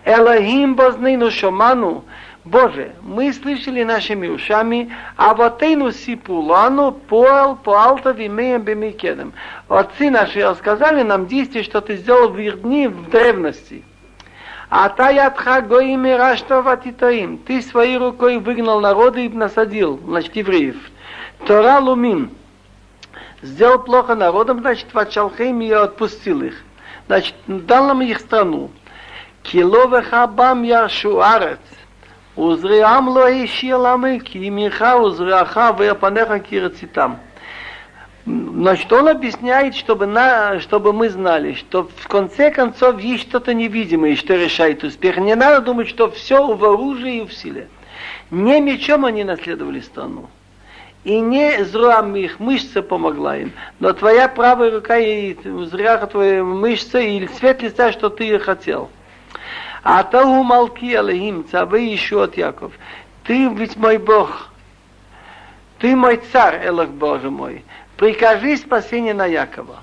Элохим 0.04 0.76
бознейну 0.76 1.30
шоману, 1.30 2.04
Боже, 2.45 2.91
мы 3.01 3.31
слышали 3.31 3.83
нашими 3.83 4.27
ушами, 4.27 4.91
а 5.15 5.33
вот 5.33 5.63
эйну 5.63 5.91
сипулану 5.91 6.91
поал 6.91 7.55
по 7.55 7.81
алта 7.81 8.11
вимеем 8.11 8.61
бемикедем. 8.61 9.31
Отцы 9.69 10.09
наши 10.09 10.41
рассказали 10.43 11.03
нам 11.03 11.27
действие, 11.27 11.63
что 11.63 11.79
ты 11.79 11.95
сделал 11.95 12.29
в 12.29 12.37
их 12.37 12.61
дни 12.61 12.89
в 12.89 13.09
древности. 13.09 13.85
А 14.69 14.89
та 14.89 15.09
ядха 15.09 15.61
гоими 15.61 16.09
раштова 16.09 16.75
титаим. 16.75 17.37
Ты 17.37 17.61
своей 17.61 17.97
рукой 17.97 18.39
выгнал 18.39 18.81
народы 18.81 19.25
и 19.25 19.29
насадил, 19.29 20.01
значит, 20.03 20.35
евреев. 20.35 20.75
Тора 21.45 21.79
лумим. 21.79 22.31
Сделал 23.41 23.79
плохо 23.79 24.15
народам, 24.15 24.59
значит, 24.59 24.93
вачалхейм 24.93 25.61
и 25.61 25.71
отпустил 25.71 26.41
их. 26.41 26.61
Значит, 27.07 27.35
дал 27.47 27.87
нам 27.87 28.01
их 28.01 28.19
страну. 28.19 28.69
Кило 29.43 29.85
вехабам 29.85 30.63
яшу 30.63 31.21
арец. 31.21 31.59
וזריעם 32.38 33.06
לא 33.06 33.28
השאיר 33.28 33.76
למה 33.76 34.08
כי 34.24 34.38
ימיך 34.38 34.84
וזרעך 35.04 35.58
ויפניך 35.78 36.28
כרציתם. 36.44 37.12
Значит, 38.26 38.92
он 38.92 39.08
объясняет, 39.08 39.74
чтобы, 39.74 40.04
на, 40.04 40.60
чтобы 40.60 40.92
мы 40.92 41.08
знали, 41.08 41.54
что 41.54 41.88
в 41.96 42.08
конце 42.08 42.50
концов 42.50 43.00
есть 43.00 43.22
что-то 43.22 43.54
невидимое, 43.54 44.16
что 44.16 44.34
решает 44.34 44.84
успех. 44.84 45.16
Не 45.16 45.34
надо 45.34 45.62
думать, 45.62 45.88
что 45.88 46.10
все 46.10 46.54
в 46.54 46.62
оружии 46.62 47.22
и 47.22 47.26
в 47.26 47.32
силе. 47.32 47.68
Не 48.30 48.60
мечом 48.60 49.06
они 49.06 49.24
наследовали 49.24 49.80
страну. 49.80 50.28
И 51.04 51.18
не 51.20 51.64
зрам 51.64 52.14
их 52.16 52.38
мышца 52.38 52.82
помогла 52.82 53.38
им, 53.38 53.52
но 53.80 53.92
твоя 53.94 54.28
правая 54.28 54.72
рука 54.72 54.98
и 54.98 55.34
зря 55.70 55.96
твоя 56.06 56.44
мышца 56.44 56.98
и 56.98 57.26
цвет 57.28 57.62
лица, 57.62 57.92
что 57.92 58.10
ты 58.10 58.38
хотел. 58.38 58.90
А 59.83 59.99
Атау 59.99 60.43
Малки 60.43 60.93
Алехим, 60.93 61.45
Цавы 61.49 61.99
от 62.11 62.37
Яков. 62.37 62.71
Ты 63.25 63.49
ведь 63.49 63.75
мой 63.75 63.97
Бог. 63.97 64.49
Ты 65.79 65.95
мой 65.95 66.21
царь, 66.31 66.65
Элах 66.65 66.89
Боже 66.89 67.29
мой. 67.29 67.65
Прикажи 67.97 68.55
спасение 68.55 69.13
на 69.13 69.25
Якова. 69.25 69.81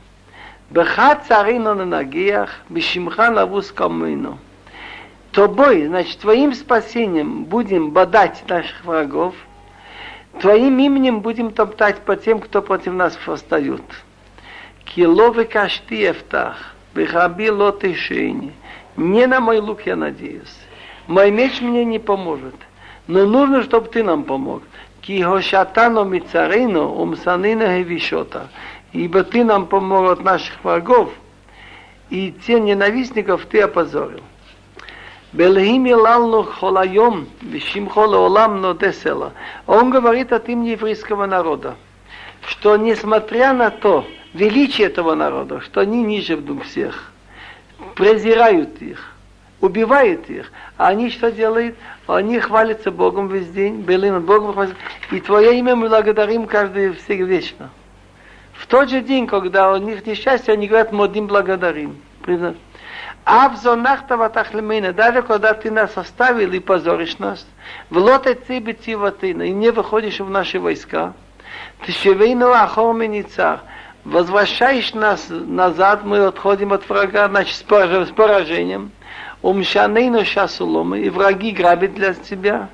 Беха 0.71 1.17
царину 1.17 1.75
на 1.75 1.85
нагиях, 1.85 2.61
бешимха 2.69 3.31
навус 3.31 3.73
камыну. 3.73 4.39
Тобой, 5.33 5.87
значит, 5.87 6.19
твоим 6.21 6.55
спасением 6.55 7.45
будем 7.45 7.91
бодать 7.91 8.43
наших 8.49 8.85
врагов, 8.85 9.35
твоим 10.41 10.79
именем 10.79 11.21
будем 11.21 11.51
топтать 11.51 11.99
по 12.01 12.17
тем, 12.17 12.41
кто 12.41 12.63
против 12.63 12.95
нас 12.95 13.19
восстают. 13.27 13.83
Киловы 14.85 15.45
кашти 15.45 16.11
эфтах, 16.11 16.75
бехаби 16.95 17.51
лотышини. 17.51 18.55
Не 19.01 19.27
на 19.27 19.41
мой 19.41 19.61
лук 19.61 19.87
я 19.87 19.97
надеюсь. 19.97 20.55
Мой 21.07 21.31
меч 21.31 21.63
мне 21.63 21.87
не 21.87 21.99
поможет. 21.99 22.55
Но 23.07 23.25
нужно, 23.25 23.63
чтобы 23.63 23.89
ты 23.89 24.03
нам 24.05 24.25
помог. 24.25 24.63
Ки 25.01 25.23
хошатано 25.23 26.05
мицарину 26.05 26.97
умсанина 26.97 27.79
хевишота. 27.79 28.51
Ибо 28.93 29.25
ты 29.25 29.43
нам 29.43 29.69
помог 29.69 30.11
от 30.11 30.23
наших 30.23 30.63
врагов, 30.63 31.11
и 32.11 32.35
те 32.45 32.61
ненавистников 32.61 33.47
ты 33.47 33.63
опозорил. 33.63 34.21
Белхими 35.33 35.93
лалну 35.93 36.43
холайом, 36.43 37.27
вишим 37.41 37.89
хола 37.89 38.19
олам 38.19 38.61
но 38.61 38.75
десела. 38.75 39.33
Он 39.67 39.89
говорит 39.89 40.31
от 40.31 40.51
имени 40.51 40.71
еврейского 40.71 41.25
народа, 41.25 41.77
что 42.47 42.77
несмотря 42.77 43.55
на 43.55 43.71
то, 43.71 44.05
величие 44.35 44.89
этого 44.89 45.15
народа, 45.15 45.61
что 45.63 45.81
они 45.81 46.03
ниже 46.03 46.37
в 46.37 46.63
всех, 46.65 47.10
презирают 47.95 48.81
их, 48.83 49.13
убивают 49.61 50.29
их. 50.31 50.53
А 50.77 50.89
они 50.89 51.11
что 51.11 51.31
делают? 51.31 51.77
Они 52.07 52.39
хвалятся 52.39 52.91
Богом 52.91 53.29
весь 53.29 53.49
день, 53.49 53.83
были 53.83 54.09
над 54.09 54.25
Богом 54.25 54.53
хвалятся. 54.53 54.77
И 55.11 55.21
Твое 55.21 55.59
имя 55.59 55.77
мы 55.77 55.89
благодарим 55.89 56.47
каждый 56.47 56.93
всех 56.93 57.21
вечно. 57.21 57.71
В 58.55 58.67
тот 58.67 58.91
же 58.91 59.01
день, 59.01 59.27
когда 59.27 59.73
у 59.73 59.77
них 59.79 60.07
несчастье, 60.07 60.53
они 60.53 60.69
говорят, 60.69 60.93
модим 60.93 61.27
благодарим. 61.27 61.97
Авзонахтава 63.25 64.29
тахлемейна, 64.29 64.93
даже 64.93 65.23
когда 65.23 65.55
ты 65.55 65.71
нас 65.71 65.97
оставил 65.97 66.53
и 66.53 66.59
позоришь 66.59 67.19
нас, 67.19 67.47
в 67.89 67.97
лоте 67.97 68.35
цибе 68.35 68.73
и 68.73 69.51
не 69.53 69.71
выходишь 69.71 70.21
в 70.21 70.29
наши 70.31 70.59
войска, 70.59 71.13
ты 71.85 71.93
шевейну 71.93 72.51
ахор 72.51 72.95
меницар, 72.95 73.61
возвращаешь 74.05 74.95
нас 74.95 75.27
назад, 75.29 76.05
мы 76.05 76.25
отходим 76.27 76.73
от 76.73 76.89
врага, 76.89 77.29
значит, 77.29 77.55
с 77.57 77.63
поражением. 77.63 78.93
Умшанейну 79.43 80.25
шасуломы, 80.25 81.01
и 81.01 81.11
враги 81.11 81.51
грабят 81.53 81.95
для 81.95 82.13
тебя. 82.15 82.69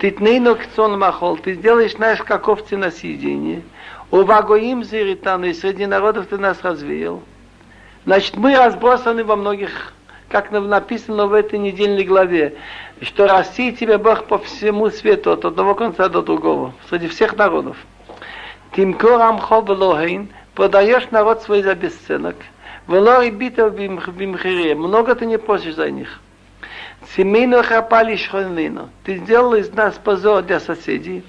Ты 0.00 0.10
тнейну 0.10 0.56
кцон 0.56 0.98
махол, 0.98 1.36
ты 1.36 1.54
сделаешь 1.54 1.96
наш 1.96 2.18
как 2.22 2.48
овцы 2.48 2.76
на 2.76 2.90
съедение. 2.90 3.62
Увагоим 4.10 4.84
зиритану, 4.84 5.46
и 5.46 5.54
среди 5.54 5.86
народов 5.86 6.26
ты 6.26 6.38
нас 6.38 6.58
развеял. 6.62 7.22
Значит, 8.04 8.36
мы 8.36 8.56
разбросаны 8.56 9.24
во 9.24 9.36
многих, 9.36 9.92
как 10.28 10.50
написано 10.50 11.26
в 11.26 11.32
этой 11.32 11.58
недельной 11.58 12.04
главе, 12.04 12.56
что 13.00 13.26
Россия 13.26 13.72
тебе 13.72 13.98
Бог 13.98 14.26
по 14.26 14.38
всему 14.38 14.90
свету, 14.90 15.32
от 15.32 15.44
одного 15.44 15.74
конца 15.74 16.08
до 16.08 16.22
другого, 16.22 16.72
среди 16.88 17.08
всех 17.08 17.36
народов. 17.36 17.76
Тимкор 18.76 19.22
амхо 19.22 19.62
велохейн, 19.62 20.28
продаешь 20.54 21.10
народ 21.10 21.42
свой 21.42 21.62
за 21.62 21.74
бесценок. 21.74 22.36
Велори 22.86 23.30
битов 23.30 23.74
бимхире, 23.74 24.74
много 24.74 25.14
ты 25.14 25.24
не 25.24 25.38
просишь 25.38 25.76
за 25.76 25.90
них. 25.90 26.20
Семейно 27.16 27.62
хапали 27.62 28.16
шхонину. 28.16 28.90
Ты 29.04 29.16
сделал 29.16 29.54
из 29.54 29.72
нас 29.72 29.94
позор 29.94 30.42
для 30.42 30.60
соседей. 30.60 31.24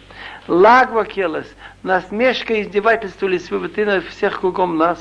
Лагва 0.50 1.06
келес, 1.06 1.48
насмешка 1.84 2.54
и 2.54 2.64
издевательство 2.64 3.30
на 3.30 4.02
всех 4.02 4.42
кругом 4.42 4.76
нас. 4.76 5.00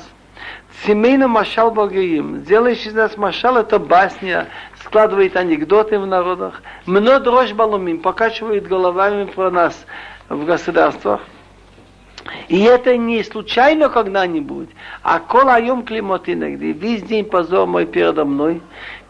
Семейно 0.85 1.27
машал 1.27 1.71
богоим. 1.71 2.37
Сделаешь 2.37 2.85
из 2.85 2.93
нас 2.93 3.17
машал, 3.17 3.57
это 3.57 3.77
басня, 3.77 4.47
складывает 4.85 5.35
анекдоты 5.35 5.99
в 5.99 6.07
народах. 6.07 6.61
Мно 6.85 7.19
дрожь 7.19 7.51
балумим, 7.51 7.99
покачивает 7.99 8.69
головами 8.69 9.25
про 9.25 9.51
нас 9.51 9.85
в 10.29 10.45
государствах. 10.45 11.19
И 12.47 12.63
это 12.63 12.97
не 12.97 13.23
случайно 13.23 13.89
когда-нибудь, 13.89 14.69
а 15.03 15.19
колаем 15.19 15.83
климат 15.83 16.23
иногда. 16.27 16.65
Весь 16.65 17.03
день 17.03 17.25
позор 17.25 17.67
мой 17.67 17.85
передо 17.85 18.25
мной. 18.25 18.61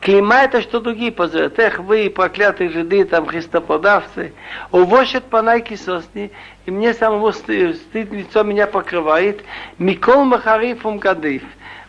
Клима 0.02 0.44
это 0.44 0.62
что 0.62 0.80
другие 0.80 1.12
позорят. 1.12 1.58
Эх, 1.60 1.80
вы, 1.80 2.10
проклятые 2.10 2.70
жиды, 2.70 3.04
там, 3.06 3.26
христопродавцы, 3.26 4.34
увозят 4.72 5.26
по 5.26 5.42
найке 5.42 5.78
сосни, 5.78 6.32
и 6.66 6.72
мне 6.72 6.94
самому 6.94 7.32
стыд, 7.32 7.78
стыд 7.78 8.12
лицо 8.12 8.44
меня 8.44 8.68
покрывает. 8.68 9.44
Микол 9.80 10.26
Махарифум 10.26 11.00
Кадыф. 11.00 11.44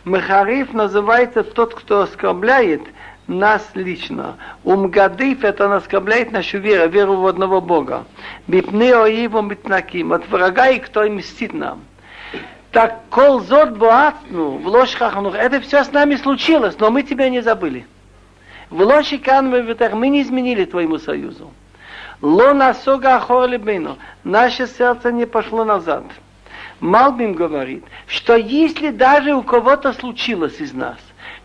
Махариф 0.05 0.73
называется 0.73 1.43
тот, 1.43 1.75
кто 1.75 2.01
оскорбляет– 2.01 2.81
нас 3.29 3.69
лично. 3.75 4.35
Умгадыв 4.63 5.43
это 5.43 5.67
наскобляет 5.67 6.31
нашу 6.31 6.57
веру, 6.57 6.89
веру 6.89 7.15
в 7.17 7.27
одного 7.27 7.61
Бога. 7.61 8.05
Бипны 8.47 8.93
оиву 8.93 9.41
митнаким, 9.41 10.11
от 10.13 10.27
врага 10.27 10.69
и 10.69 10.79
кто 10.79 11.03
им 11.03 11.17
мстит 11.17 11.53
нам. 11.53 11.83
Так 12.71 13.01
кол 13.09 13.39
зод 13.39 13.77
боатну, 13.77 14.57
в 14.57 14.67
ложь 14.67 14.93
хаханух, 14.95 15.35
это 15.35 15.61
все 15.61 15.83
с 15.83 15.91
нами 15.91 16.15
случилось, 16.15 16.77
но 16.79 16.91
мы 16.91 17.03
тебя 17.03 17.29
не 17.29 17.41
забыли. 17.41 17.87
В 18.69 18.81
ложь 18.81 19.11
мы 19.11 20.09
не 20.09 20.21
изменили 20.21 20.65
твоему 20.65 20.99
союзу. 20.99 21.51
Ло 22.21 22.53
насога 22.53 23.15
ахор 23.15 23.49
лебейну, 23.49 23.97
наше 24.23 24.67
сердце 24.67 25.11
не 25.11 25.25
пошло 25.25 25.63
назад. 25.63 26.03
Малбим 26.79 27.33
говорит, 27.33 27.83
что 28.07 28.35
если 28.35 28.89
даже 28.89 29.33
у 29.33 29.41
кого-то 29.41 29.93
случилось 29.93 30.59
из 30.59 30.73
нас, 30.73 30.97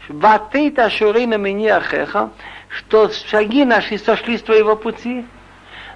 Ватейта 0.09 0.91
шурейна 0.91 1.39
мини 1.39 1.69
ахеха, 1.69 2.31
что 2.69 3.11
шаги 3.11 3.65
наши 3.65 3.99
сошли 3.99 4.37
с 4.37 4.43
твоего 4.43 4.77
пути, 4.77 5.25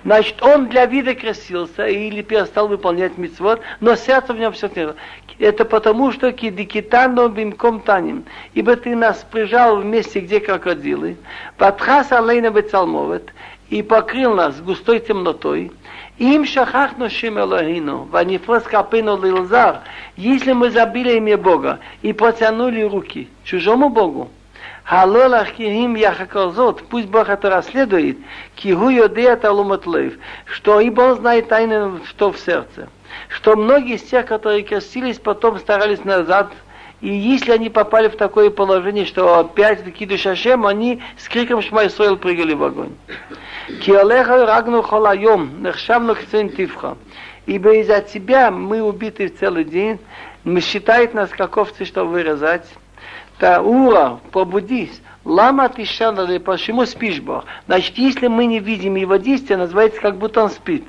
значит, 0.04 0.42
он 0.42 0.68
для 0.68 0.86
вида 0.86 1.14
красился 1.14 1.86
или 1.86 2.22
перестал 2.22 2.68
выполнять 2.68 3.18
митцвот, 3.18 3.60
но 3.80 3.96
сердце 3.96 4.32
в 4.32 4.38
нем 4.38 4.52
все 4.52 4.68
твердо. 4.68 4.94
Это 5.38 5.64
потому, 5.64 6.10
что 6.10 6.32
кидикитано 6.32 7.28
бимком 7.28 7.80
таним, 7.80 8.24
ибо 8.54 8.76
ты 8.76 8.96
нас 8.96 9.24
прижал 9.30 9.76
в 9.76 9.84
месте, 9.84 10.20
где 10.20 10.40
крокодилы, 10.40 11.16
ватхас 11.58 12.10
алейна 12.10 12.50
бецалмовет, 12.50 13.32
и 13.68 13.82
покрыл 13.82 14.34
нас 14.34 14.60
густой 14.60 15.00
темнотой. 15.00 15.70
Им 16.18 16.44
шахахну 16.44 17.08
шим 17.08 17.38
Элохину, 17.38 18.08
ванифрос 18.10 18.64
капину 18.64 19.22
лилзар, 19.22 19.82
если 20.16 20.52
мы 20.52 20.70
забили 20.70 21.16
имя 21.16 21.38
Бога 21.38 21.78
и 22.02 22.12
протянули 22.12 22.82
руки 22.82 23.28
чужому 23.44 23.88
Богу, 23.88 24.28
Халолах 24.82 25.52
кихим 25.52 25.94
яхакозот, 25.94 26.82
пусть 26.88 27.08
Бог 27.08 27.28
это 27.28 27.50
расследует, 27.50 28.18
кигу 28.56 28.88
йодея 28.88 29.37
талуматлев, 29.37 30.14
что 30.46 30.80
ибо 30.80 31.02
он 31.02 31.16
знает 31.16 31.48
тайны, 31.48 32.00
что 32.06 32.32
в 32.32 32.38
сердце. 32.38 32.88
Что 33.28 33.54
многие 33.54 33.96
из 33.96 34.02
тех, 34.02 34.26
которые 34.26 34.62
крестились, 34.62 35.18
потом 35.18 35.58
старались 35.58 36.04
назад 36.04 36.52
и 37.00 37.08
если 37.08 37.52
они 37.52 37.70
попали 37.70 38.08
в 38.08 38.16
такое 38.16 38.50
положение, 38.50 39.06
что 39.06 39.38
опять 39.38 39.84
Кидуш 39.94 40.20
Шашем, 40.20 40.66
они 40.66 41.00
с 41.16 41.28
криком 41.28 41.62
Шмайсоил 41.62 42.16
прыгали 42.16 42.54
в 42.54 42.64
огонь. 42.64 42.94
Киолеха 43.82 44.44
рагну 44.44 44.82
холайом, 44.82 45.62
нехшавну. 45.62 46.16
Ибо 47.46 47.74
из-за 47.76 48.00
тебя 48.00 48.50
мы 48.50 48.82
убиты 48.82 49.28
в 49.28 49.38
целый 49.38 49.64
день, 49.64 49.98
мы 50.42 50.60
считает 50.60 51.14
нас 51.14 51.30
как 51.30 51.56
овцы, 51.56 51.84
что 51.84 52.04
вырезать. 52.04 52.66
Таура, 53.38 54.18
пробудись. 54.32 55.00
Лама 55.24 55.68
ты 55.68 55.84
почему 55.84 56.84
спишь, 56.86 57.20
Бог? 57.20 57.44
Значит, 57.66 57.96
если 57.96 58.26
мы 58.26 58.46
не 58.46 58.58
видим 58.58 58.96
его 58.96 59.16
действия, 59.16 59.56
называется, 59.56 60.00
как 60.00 60.16
будто 60.16 60.42
он 60.42 60.50
спит. 60.50 60.84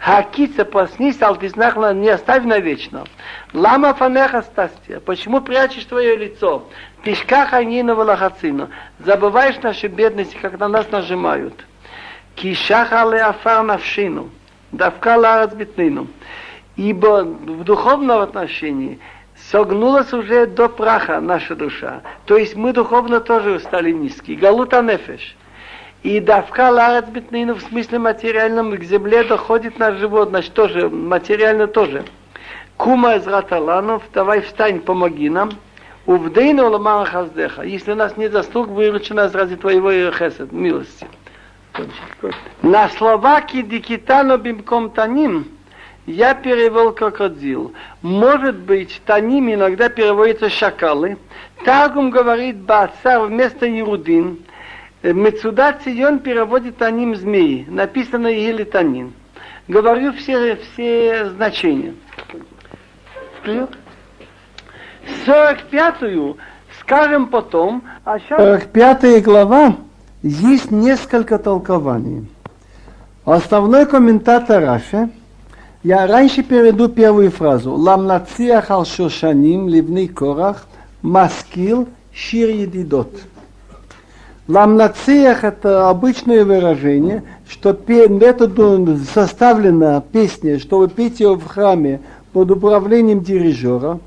Хакица 0.00 0.64
проснись, 0.64 1.20
алтизнахла 1.20 1.92
не 1.92 2.08
оставь 2.08 2.44
навечно. 2.44 3.04
Лама 3.52 3.92
фанеха 3.92 4.40
стастия. 4.40 4.98
Почему 4.98 5.42
прячешь 5.42 5.84
твое 5.84 6.16
лицо? 6.16 6.66
Тишкаха 7.04 7.58
ханину 7.58 7.94
валахацину. 7.94 8.70
Забываешь 9.00 9.60
наши 9.62 9.88
бедности, 9.88 10.38
на 10.58 10.68
нас 10.68 10.90
нажимают. 10.90 11.66
Кишаха 12.34 13.04
леафар 13.04 13.62
навшину. 13.62 14.30
Давка 14.72 15.18
ларас 15.18 15.52
битнину. 15.52 16.06
Ибо 16.76 17.24
в 17.24 17.64
духовном 17.64 18.22
отношении 18.22 18.98
согнулась 19.50 20.14
уже 20.14 20.46
до 20.46 20.70
праха 20.70 21.20
наша 21.20 21.54
душа. 21.54 22.00
То 22.24 22.38
есть 22.38 22.56
мы 22.56 22.72
духовно 22.72 23.20
тоже 23.20 23.60
стали 23.60 23.90
низкие. 23.90 24.38
Галута 24.38 24.80
нефеш. 24.80 25.36
И 26.02 26.18
давка 26.18 26.70
ларец 26.70 27.04
битнину 27.08 27.54
в 27.54 27.60
смысле 27.60 27.98
материальном 27.98 28.74
к 28.74 28.82
земле 28.82 29.22
доходит 29.22 29.78
наш 29.78 29.96
живот, 29.96 30.30
значит 30.30 30.54
тоже 30.54 30.88
материально 30.88 31.66
тоже. 31.66 32.04
Кума 32.78 33.16
из 33.16 33.26
раталанов, 33.26 34.02
давай 34.14 34.40
встань, 34.40 34.80
помоги 34.80 35.28
нам. 35.28 35.50
Увдейну 36.06 36.70
ламара 36.70 37.04
хаздеха. 37.04 37.62
Если 37.62 37.92
нас 37.92 38.16
нет 38.16 38.32
заслуг, 38.32 38.68
выручи 38.68 39.12
нас 39.12 39.34
ради 39.34 39.56
твоего 39.56 39.90
хесед, 40.10 40.50
милости. 40.52 41.06
На 42.62 42.88
словаки 42.88 43.60
дикитано 43.60 44.38
бимком 44.38 44.90
таним 44.90 45.48
я 46.06 46.34
перевел 46.34 46.92
крокодил. 46.92 47.74
Может 48.00 48.56
быть, 48.56 49.02
таним 49.04 49.52
иногда 49.52 49.90
переводится 49.90 50.48
шакалы. 50.48 51.18
Таргум 51.64 52.10
говорит 52.10 52.56
бацар 52.56 53.20
вместо 53.26 53.66
ерудин. 53.66 54.40
Мецуда 55.02 55.78
Цион 55.82 56.18
переводит 56.18 56.82
аним 56.82 57.14
змеи. 57.16 57.66
Написано 57.68 58.26
елитанин. 58.26 59.12
Говорю 59.68 60.12
все, 60.12 60.56
все 60.56 61.30
значения. 61.30 61.94
45-ю 65.26 66.36
скажем 66.80 67.28
потом, 67.28 67.82
а 68.04 68.18
сейчас... 68.18 68.40
45 68.40 69.22
глава 69.22 69.76
есть 70.22 70.70
несколько 70.70 71.38
толкований. 71.38 72.28
Основной 73.24 73.86
комментатор 73.86 74.62
Раши, 74.62 75.08
я 75.82 76.06
раньше 76.06 76.42
перейду 76.42 76.88
первую 76.88 77.30
фразу. 77.30 77.72
Ламнациях 77.72 78.70
ал 78.70 78.84
шошаним 78.84 79.68
ливный 79.68 80.08
корах 80.08 80.66
маскил 81.00 81.88
шир 82.12 82.50
едидот. 82.50 83.10
Ламнациях 84.50 85.44
это 85.44 85.88
обычное 85.88 86.44
выражение, 86.44 87.22
что 87.48 87.72
методу 88.08 88.98
составлена 89.14 90.00
песня, 90.00 90.58
чтобы 90.58 90.88
петь 90.88 91.20
ее 91.20 91.36
в 91.36 91.46
храме 91.46 92.00
под 92.32 92.50
управлением 92.50 93.22
дирижера. 93.22 94.00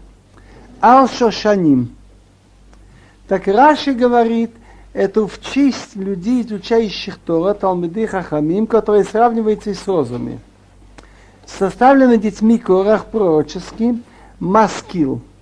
Ал 0.82 1.08
Шошаним. 1.08 1.96
Так 3.30 3.48
Раши 3.48 3.94
говорит, 3.94 4.52
это 4.92 5.26
в 5.26 5.40
честь 5.40 5.96
людей, 5.96 6.42
изучающих 6.42 7.20
Тора, 7.20 7.54
Талмиды 7.54 8.06
Хахамим, 8.06 8.68
которые 8.68 9.06
сравниваются 9.06 9.74
с 9.74 9.88
розами. 9.88 10.40
Составлены 11.46 12.18
детьми 12.18 12.58
Корах 12.58 13.06
пророческий, 13.06 14.04
Маскил– 14.40 15.22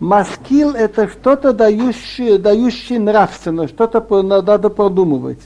Маскил– 0.00 0.70
это 0.74 1.08
что-то 1.08 1.52
дающее, 1.52 2.38
дающее 2.38 2.98
нравственно, 2.98 3.68
что-то 3.68 4.22
надо 4.22 4.70
продумывать. 4.70 5.40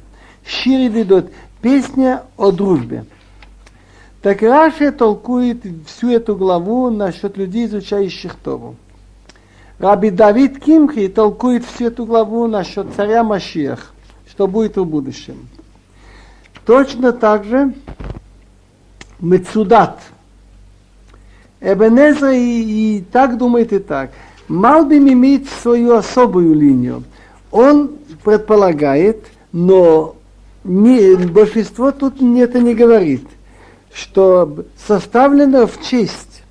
Шири 0.47 0.88
ведут 0.88 1.33
песня 1.61 2.23
о 2.37 2.53
дружбе. 2.53 3.05
Так 4.23 4.43
Раши 4.43 4.93
толкует 4.93 5.64
всю 5.87 6.11
эту 6.11 6.37
главу 6.37 6.88
насчет 6.88 7.37
людей, 7.37 7.67
изучающих 7.67 8.37
Тору. 8.37 8.77
Раби 9.81 10.11
Давид 10.11 10.62
Кимхи 10.62 11.09
толкует 11.09 11.64
всю 11.64 11.88
эту 11.88 12.07
главу 12.07 12.47
насчет 12.47 12.87
царя 12.95 13.25
Машиах, 13.25 13.93
что 14.29 14.47
будет 14.47 14.77
в 14.77 14.85
будущем. 14.85 15.49
Точно 16.64 17.12
так 17.12 17.45
же 17.45 17.75
Мецудат. 19.19 19.99
Эбенезра 21.61 22.33
и, 22.33 22.99
и 22.99 23.01
так 23.01 23.37
думает 23.37 23.73
и 23.73 23.81
так– 23.81 24.12
Малбим 24.49 25.09
имеет 25.09 25.49
свою 25.49 25.95
особую 25.95 26.55
линию. 26.55 27.05
Он 27.51 27.93
предполагает, 28.23 29.25
но 29.53 30.17
не, 30.65 31.17
большинство 31.17 31.93
тут 31.93 32.17
это 32.21 32.61
не 32.61 32.75
говорит, 32.75 33.27
что 33.93 34.65
составлено 34.87 35.67
в 35.67 35.83
честь 35.83 36.43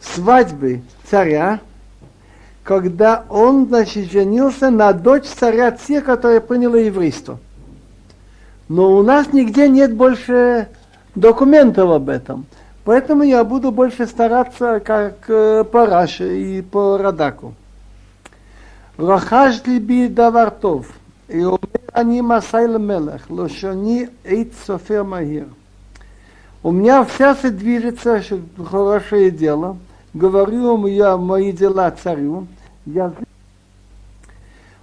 свадьбы 0.00 0.82
царя, 1.10 1.60
когда 2.62 3.24
он, 3.30 3.66
значит, 3.66 4.10
женился 4.10 4.70
на 4.70 4.92
дочь 4.92 5.24
царя 5.24 5.70
те, 5.70 6.00
которая 6.00 6.40
приняла 6.40 6.78
еврейство. 6.78 7.38
Но 8.68 8.96
у 8.96 9.02
нас 9.02 9.32
нигде 9.32 9.68
нет 9.68 9.94
больше 9.94 10.68
документов 11.14 11.90
об 11.90 12.10
этом. 12.10 12.46
Поэтому 12.88 13.22
я 13.22 13.44
буду 13.44 13.70
больше 13.70 14.06
стараться, 14.06 14.80
как 14.80 15.16
э, 15.28 15.62
по 15.62 15.84
Раше 15.84 16.40
и 16.40 16.62
по 16.62 16.96
Радаку. 16.96 17.52
Рахаш 18.96 19.62
либи 19.66 20.08
давартов, 20.08 20.86
и 21.28 21.44
они 21.92 22.22
масайл 22.22 22.78
мелах, 22.78 23.28
лошони 23.28 24.08
эйт 24.24 24.54
софер 24.66 25.04
махир. 25.04 25.48
У 26.62 26.70
меня 26.72 27.04
в 27.04 27.12
сердце 27.12 27.50
движется 27.50 28.22
хорошее 28.64 29.32
дело, 29.32 29.76
говорю 30.14 30.86
я 30.86 31.18
мои 31.18 31.52
дела 31.52 31.90
царю, 31.90 32.46
я... 32.86 33.12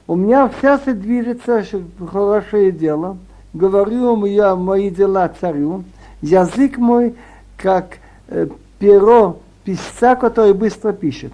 У 0.06 0.16
меня 0.16 0.48
в 0.48 0.54
сердце 0.62 0.94
движется 0.94 1.66
хорошее 2.12 2.72
дело, 2.72 3.18
говорю 3.52 4.24
я 4.26 4.56
мои 4.56 4.92
дела 4.92 5.28
царю, 5.40 5.84
язык 6.22 6.78
мой 6.78 7.16
как 7.57 7.99
э, 8.29 8.47
перо 8.79 9.39
писца, 9.65 10.17
который 10.17 10.55
быстро 10.55 10.93
пишет. 10.93 11.33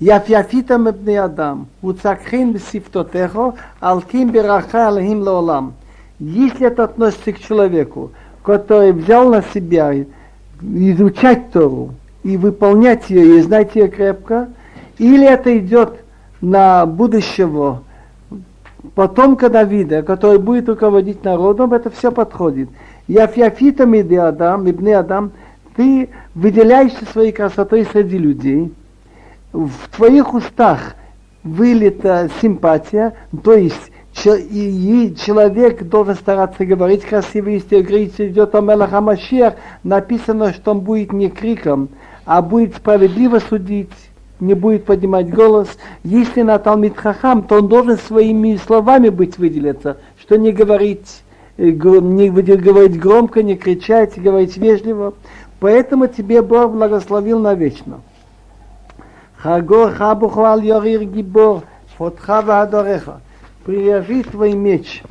יפיפיתם 0.00 0.84
מבני 0.84 1.24
אדם, 1.24 1.62
וצקחין 1.84 2.52
בשפתותיכו, 2.52 3.52
על 3.80 4.00
ким 4.00 4.32
ברכה 4.32 4.86
עליהם 4.86 5.22
לעולם. 5.22 5.70
Если 6.20 6.66
это 6.66 6.84
относится 6.84 7.32
к 7.32 7.38
человеку, 7.38 8.10
который 8.42 8.92
взял 8.92 9.28
на 9.28 9.42
себя 9.42 9.92
изучать 10.62 11.50
Тору 11.50 11.90
и 12.22 12.38
выполнять 12.38 13.10
ее, 13.10 13.38
и 13.38 13.42
знать 13.42 13.74
ее 13.76 13.88
крепко, 13.88 14.48
или 14.96 15.26
это 15.26 15.58
идет 15.58 15.98
на 16.40 16.86
будущего 16.86 17.82
потомка 18.94 19.50
Давида, 19.50 20.02
который 20.02 20.38
будет 20.38 20.68
руководить 20.70 21.22
народом, 21.22 21.74
это 21.74 21.90
все 21.90 22.10
подходит. 22.10 22.70
Яфьяфита 23.07 23.85
миды 23.85 24.17
Адам, 24.17 24.65
мибны 24.65 24.93
Адам, 24.93 25.31
ты 25.75 26.09
выделяешься 26.35 27.05
своей 27.05 27.31
красотой 27.31 27.85
среди 27.85 28.17
людей, 28.17 28.73
в 29.53 29.71
твоих 29.95 30.33
устах 30.33 30.95
вылета 31.43 32.29
симпатия, 32.41 33.13
то 33.43 33.53
есть 33.53 33.91
и 34.25 35.15
человек 35.25 35.83
должен 35.83 36.15
стараться 36.15 36.65
говорить 36.65 37.03
красиво, 37.03 37.49
если 37.49 37.81
говорится, 37.81 38.27
идет 38.27 38.53
о 38.53 38.61
Мелаха 38.61 39.01
Машиах, 39.01 39.55
написано, 39.83 40.53
что 40.53 40.71
он 40.71 40.81
будет 40.81 41.13
не 41.13 41.29
криком, 41.29 41.89
а 42.25 42.41
будет 42.41 42.75
справедливо 42.75 43.39
судить, 43.39 43.89
не 44.39 44.53
будет 44.53 44.85
поднимать 44.85 45.33
голос. 45.33 45.69
Если 46.03 46.41
на 46.41 46.59
Талмит 46.59 46.97
Хахам, 46.97 47.43
то 47.43 47.55
он 47.59 47.67
должен 47.67 47.97
своими 47.97 48.57
словами 48.57 49.09
быть 49.09 49.37
выделиться, 49.37 49.97
что 50.19 50.37
не 50.37 50.51
говорить, 50.51 51.23
не 51.61 52.29
говорить 52.29 52.99
громко, 52.99 53.43
не 53.43 53.55
кричать, 53.55 54.19
говорить 54.21 54.57
вежливо. 54.57 55.13
Поэтому 55.59 56.07
тебе 56.07 56.41
Бог 56.41 56.71
благословил 56.71 57.39
навечно. 57.39 58.01
Хагор 59.37 59.93
хабухвал 59.93 60.59
йорир 60.61 61.03
гибор, 61.03 61.63
фотха 61.97 62.41
вадореха. 62.41 63.21
Привяжи 63.65 64.23
твой 64.23 64.53
меч 64.53 65.03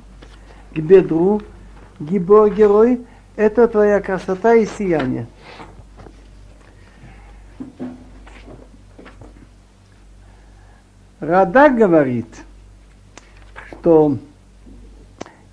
к 0.75 0.79
бедру, 0.79 1.41
гибор 2.01 2.51
герой, 2.51 3.01
это 3.37 3.69
твоя 3.69 4.01
красота 4.01 4.55
и 4.55 4.67
сияние. 4.67 5.27
Рада 11.21 11.69
говорит, 11.69 12.27
что 13.69 14.17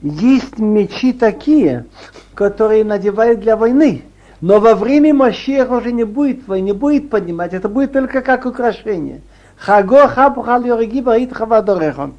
есть 0.01 0.59
мечи 0.59 1.13
такие, 1.13 1.87
которые 2.35 2.85
надевают 2.85 3.41
для 3.41 3.57
войны. 3.57 4.03
Но 4.41 4.59
во 4.59 4.75
время 4.75 5.15
Машеха 5.15 5.73
уже 5.73 5.93
не 5.93 6.05
будет 6.05 6.47
войны, 6.49 6.67
не 6.67 6.73
будет 6.73 7.11
поднимать, 7.11 7.55
это 7.55 7.69
будет 7.69 7.93
только 7.93 8.23
как 8.23 8.45
украшение. 8.45 9.21
Хаго 9.57 10.09
хабухал 10.09 10.65
йореги 10.65 11.01
барит 11.01 11.33
хавадорехон. 11.33 12.15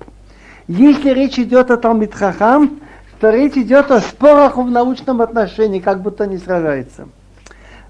Если 0.67 1.09
речь 1.09 1.37
идет 1.37 1.71
о 1.71 1.77
Талмит 1.77 2.13
Хахам, 2.13 2.79
то 3.19 3.29
речь 3.29 3.57
идет 3.57 3.91
о 3.91 3.99
спорах 3.99 4.55
в 4.55 4.71
научном 4.71 5.21
отношении, 5.21 5.79
как 5.79 6.01
будто 6.01 6.25
не 6.25 6.37
сражается. 6.37 7.09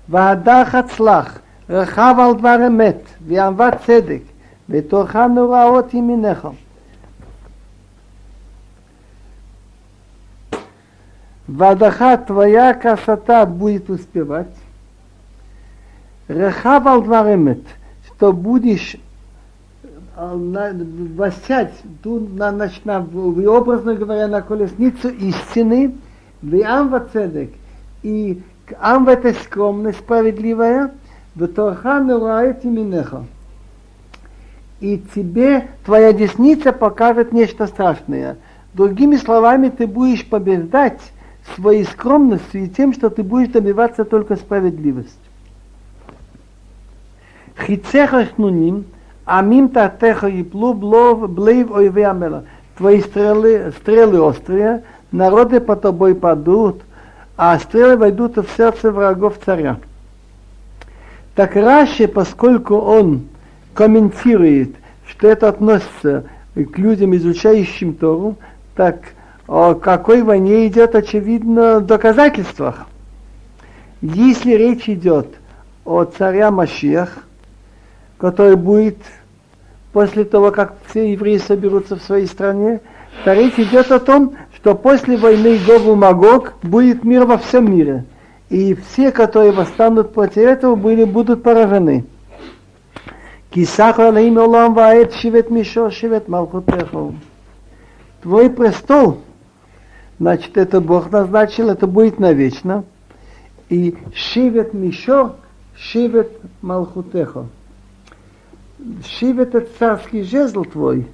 Ваадах 0.07 0.73
ацлах, 0.73 1.41
рахав 1.67 2.17
ал 2.17 2.35
дваремет, 2.35 3.05
виамва 3.19 3.79
цедек, 3.85 4.23
ותוכה 4.69 5.27
נוראות 5.27 5.93
ימינך. 5.93 6.47
Вадаха 11.48 12.16
твоя 12.18 12.74
красота 12.74 13.46
будет 13.46 13.90
успевать. 13.90 14.54
Рехавал 16.28 17.02
дваремет, 17.02 17.64
что 18.06 18.32
будешь 18.32 18.96
восять, 20.14 21.72
тут 22.02 22.36
на, 22.36 22.52
на, 22.52 22.70
на, 22.84 22.98
образно 23.00 23.94
говоря, 23.94 24.28
на 24.28 24.42
колесницу 24.42 25.08
истины, 25.08 25.94
в 26.42 26.62
амва 26.64 27.08
и 28.02 28.42
амва 28.78 29.10
это 29.10 29.32
скромность 29.32 29.98
справедливая, 29.98 30.92
в 31.34 31.46
торха 31.46 32.00
нурает 32.00 32.64
именеха 32.64 33.24
и 34.80 35.02
тебе 35.14 35.68
твоя 35.84 36.12
десница 36.12 36.72
покажет 36.72 37.32
нечто 37.32 37.66
страшное. 37.66 38.36
Другими 38.74 39.16
словами, 39.16 39.70
ты 39.70 39.86
будешь 39.86 40.26
побеждать 40.26 41.00
своей 41.54 41.84
скромностью 41.84 42.64
и 42.64 42.68
тем, 42.68 42.92
что 42.92 43.10
ты 43.10 43.22
будешь 43.22 43.48
добиваться 43.48 44.04
только 44.04 44.36
справедливости. 44.36 45.18
Хицеха 47.58 48.26
шнуним, 48.26 48.84
амим 49.24 49.68
татеха 49.68 50.28
и 50.28 50.42
блейв 50.42 51.70
ойве 51.70 52.06
амела. 52.06 52.44
Твои 52.76 53.00
стрелы, 53.00 53.72
стрелы 53.78 54.20
острые, 54.20 54.84
народы 55.10 55.60
по 55.60 55.74
тобой 55.74 56.14
падут, 56.14 56.82
а 57.36 57.58
стрелы 57.58 57.96
войдут 57.96 58.36
в 58.36 58.46
сердце 58.56 58.92
врагов 58.92 59.38
царя. 59.44 59.78
Так 61.34 61.56
Раши, 61.56 62.08
поскольку 62.08 62.76
он 62.76 63.26
комментирует, 63.74 64.74
что 65.06 65.28
это 65.28 65.48
относится 65.48 66.24
к 66.54 66.78
людям, 66.78 67.14
изучающим 67.14 67.94
Тору, 67.94 68.36
так 68.74 68.96
о 69.48 69.74
какой 69.74 70.22
войне 70.22 70.66
идет, 70.66 70.94
очевидно, 70.94 71.80
в 71.80 71.86
доказательствах. 71.86 72.86
Если 74.02 74.52
речь 74.52 74.88
идет 74.88 75.26
о 75.86 76.04
царя 76.04 76.50
Машиах, 76.50 77.24
который 78.18 78.56
будет 78.56 78.98
после 79.92 80.24
того, 80.24 80.50
как 80.52 80.74
все 80.88 81.12
евреи 81.12 81.38
соберутся 81.38 81.96
в 81.96 82.02
своей 82.02 82.26
стране, 82.26 82.80
то 83.24 83.32
речь 83.32 83.58
идет 83.58 83.90
о 83.90 83.98
том, 83.98 84.36
что 84.54 84.74
после 84.74 85.16
войны 85.16 85.58
Гогу 85.66 85.96
Магог 85.96 86.52
будет 86.62 87.02
мир 87.04 87.24
во 87.24 87.38
всем 87.38 87.72
мире. 87.72 88.04
И 88.50 88.74
все, 88.74 89.10
которые 89.12 89.52
восстанут 89.52 90.12
против 90.12 90.38
этого, 90.38 90.74
были, 90.74 91.04
будут 91.04 91.42
поражены. 91.42 92.04
Твой 98.22 98.50
престол, 98.50 99.20
значит, 100.18 100.56
это 100.56 100.80
Бог 100.80 101.10
назначил, 101.10 101.70
это 101.70 101.86
будет 101.86 102.18
навечно. 102.18 102.84
И 103.68 103.96
шивет 104.14 104.72
мишо, 104.72 105.36
шивет 105.76 106.30
малхутеху. 106.62 107.48
Шивет 109.06 109.54
это 109.54 109.68
царский 109.78 110.22
жезл 110.22 110.64
твой, 110.64 111.06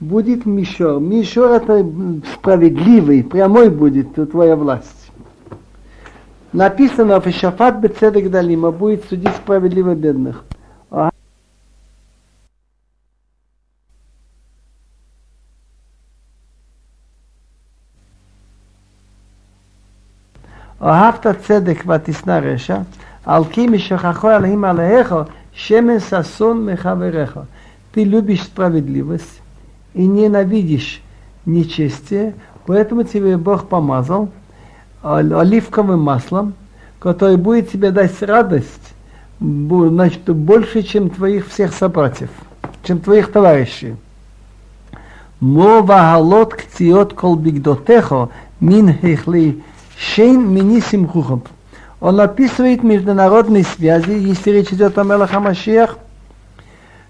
будет 0.00 0.46
мишор. 0.46 1.00
Мишор 1.00 1.50
это 1.50 1.86
справедливый, 2.34 3.24
прямой 3.24 3.70
будет 3.70 4.14
твоя 4.30 4.56
власть. 4.56 5.10
Написано 6.52 7.20
в 7.20 7.30
Шафат 7.30 7.80
Бецедек 7.80 8.30
Далима 8.30 8.70
будет 8.70 9.04
судить 9.06 9.34
справедливо 9.36 9.94
бедных. 9.94 10.44
אהבת 20.81 21.27
צדק 21.47 21.83
ותשנא 21.87 22.39
רשע, 22.43 22.77
על 23.25 23.43
כי 23.45 23.67
משכחו 23.67 24.31
אלוהים 24.31 24.63
עליך, 24.63 25.15
шемен 25.57 25.99
сасон 25.99 26.65
мехавереха. 26.65 27.47
Ты 27.91 28.03
любишь 28.03 28.43
справедливость 28.43 29.41
и 29.95 30.05
ненавидишь 30.05 31.01
нечестие, 31.45 32.35
поэтому 32.67 33.03
тебе 33.03 33.37
Бог 33.37 33.67
помазал 33.67 34.29
оливковым 35.01 35.99
маслом, 36.01 36.53
который 36.99 37.37
будет 37.37 37.71
тебе 37.71 37.89
дать 37.91 38.21
радость, 38.21 38.93
значит, 39.39 40.23
больше, 40.29 40.83
чем 40.83 41.09
твоих 41.09 41.47
всех 41.47 41.73
собратьев, 41.73 42.29
чем 42.83 42.99
твоих 42.99 43.31
товарищей. 43.31 43.95
Мо 45.39 45.81
вагалот 45.81 46.55
ктиот 46.55 47.13
кол 47.13 47.35
бигдотехо 47.35 48.29
мин 48.59 48.93
хехли 48.93 49.63
Шейн 50.02 50.52
Минисим 50.52 51.06
Хухаб. 51.06 51.48
Он 52.00 52.20
описывает 52.20 52.82
международные 52.82 53.62
связи, 53.62 54.10
если 54.10 54.50
речь 54.50 54.72
идет 54.72 54.98
о 54.98 55.04
Машиях, 55.04 55.96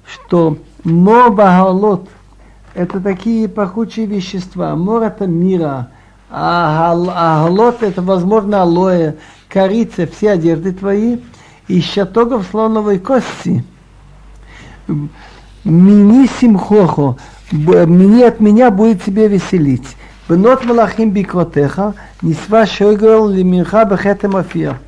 что 0.05 0.59
Мобагалот– 0.85 2.09
это 2.75 3.01
такие 3.01 3.49
пахучие 3.49 4.05
вещества. 4.05 4.77
Мор– 4.77 5.03
это 5.05 5.27
мира, 5.27 5.89
а 6.31 6.95
галот– 6.95 7.79
это, 7.83 8.03
возможно, 8.03 8.61
алоэ, 8.61 9.15
корица, 9.49 10.07
все 10.07 10.33
одежды 10.33 10.73
твои, 10.73 11.19
и 11.69 11.81
щатогов 11.81 12.47
слоновой 12.51 12.99
кости. 12.99 13.65
Мини 15.65 16.29
симхохо, 16.39 17.17
мини 17.51 18.23
от 18.23 18.41
меня 18.41 18.71
будет 18.71 19.03
тебе 19.03 19.29
веселить. 19.29 19.97
Бенот 20.33 20.65
Малахим 20.65 21.11
Бикротеха, 21.11 21.93
Нисва 22.23 22.65
Шойгал 22.65 23.29
Лимирха 23.29 23.85
Бехетем 23.85 24.35
Афир. 24.35 24.79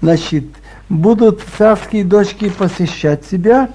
Значит, 0.00 0.46
будут 0.88 1.42
царские 1.58 2.04
дочки 2.04 2.48
посещать 2.48 3.22
себя. 3.26 3.68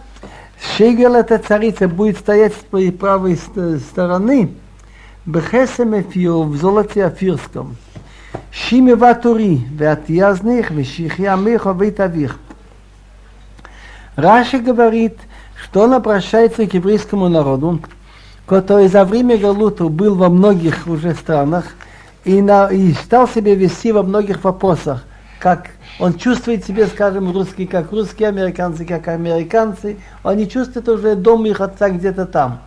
Шейгел, 0.75 1.13
эта 1.13 1.37
царица, 1.37 1.87
будет 1.87 2.17
стоять 2.17 2.55
с 2.55 2.63
твоей 2.67 2.91
правой 2.91 3.37
стороны. 3.37 4.55
Бехесем 5.27 6.01
Эфир, 6.01 6.31
в 6.31 6.55
золоте 6.55 7.05
афирском. 7.05 7.75
Шиме 8.49 8.95
ватури, 8.95 9.67
ватьязных, 9.77 10.71
вешихья 10.71 11.35
меха 11.35 11.73
вейтавих. 11.73 12.39
Раши 14.15 14.57
говорит, 14.57 15.19
что 15.63 15.81
он 15.81 15.93
обращается 15.93 16.65
к 16.65 16.73
еврейскому 16.73 17.29
народу, 17.29 17.81
который 18.53 18.87
за 18.87 19.03
время 19.03 19.35
Галута 19.35 19.85
был 19.85 20.13
во 20.13 20.29
многих 20.29 20.85
уже 20.85 21.15
странах 21.15 21.65
и, 22.23 22.39
на, 22.39 22.67
и 22.67 22.93
стал 22.93 23.27
себя 23.27 23.55
вести 23.55 23.91
во 23.91 24.03
многих 24.03 24.43
вопросах, 24.43 25.03
как 25.39 25.71
он 25.99 26.13
чувствует 26.13 26.63
себя, 26.63 26.85
скажем, 26.85 27.33
русский 27.33 27.65
как 27.65 27.91
русские, 27.91 28.29
американцы 28.29 28.85
как 28.85 29.07
американцы, 29.07 29.97
он 30.23 30.37
не 30.37 30.47
чувствует 30.47 30.87
уже 30.87 31.15
дом 31.15 31.47
их 31.47 31.61
отца 31.61 31.89
где-то 31.89 32.27
там. 32.27 32.59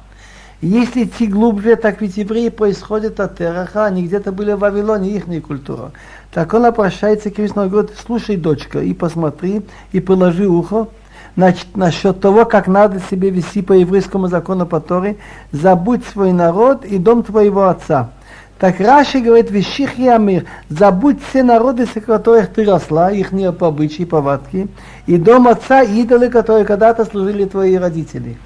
Если 0.61 1.05
идти 1.05 1.29
глубже, 1.29 1.77
так 1.77 2.01
ведь 2.01 2.16
евреи 2.16 2.49
происходят 2.49 3.20
от 3.20 3.38
Тераха, 3.38 3.87
они 3.87 4.03
где-то 4.03 4.33
были 4.33 4.53
в 4.53 4.59
Вавилоне, 4.59 5.11
их 5.11 5.27
культура. 5.40 5.92
Так 6.33 6.53
он 6.53 6.64
обращается 6.64 7.31
к 7.31 7.35
Кришну 7.35 7.68
говорит, 7.68 7.92
слушай, 8.05 8.37
дочка, 8.37 8.81
и 8.81 8.92
посмотри, 8.92 9.62
и 9.92 10.01
положи 10.01 10.49
ухо, 10.49 10.88
Значит, 11.37 11.77
насчет 11.77 12.18
того, 12.20 12.46
как 12.46 12.66
надо 12.66 12.99
себе 12.99 13.29
вести 13.29 13.61
по 13.61 13.75
еврейскому 13.75 14.29
закону 14.29 14.64
по 14.66 14.81
Торе, 14.81 15.16
забудь 15.53 16.03
свой 16.07 16.33
народ 16.33 16.85
и 16.87 16.96
дом 16.96 17.22
твоего 17.22 17.68
отца. 17.68 18.11
Так 18.59 18.81
Раши 18.81 19.20
говорит, 19.20 19.51
вещих 19.51 19.99
я 19.99 20.16
мир, 20.16 20.46
забудь 20.70 21.18
все 21.29 21.42
народы, 21.42 21.85
с 21.85 22.01
которых 22.01 22.55
ты 22.55 22.64
росла, 22.64 23.11
их 23.11 23.33
не 23.33 23.53
по 23.53 23.68
обычаи, 23.68 24.05
повадки, 24.05 24.68
и 25.07 25.18
дом 25.18 25.46
отца, 25.46 25.83
идолы, 25.83 26.31
которые 26.31 26.64
когда-то 26.64 27.05
служили 27.05 27.44
твои 27.44 27.77
родители. 27.77 28.38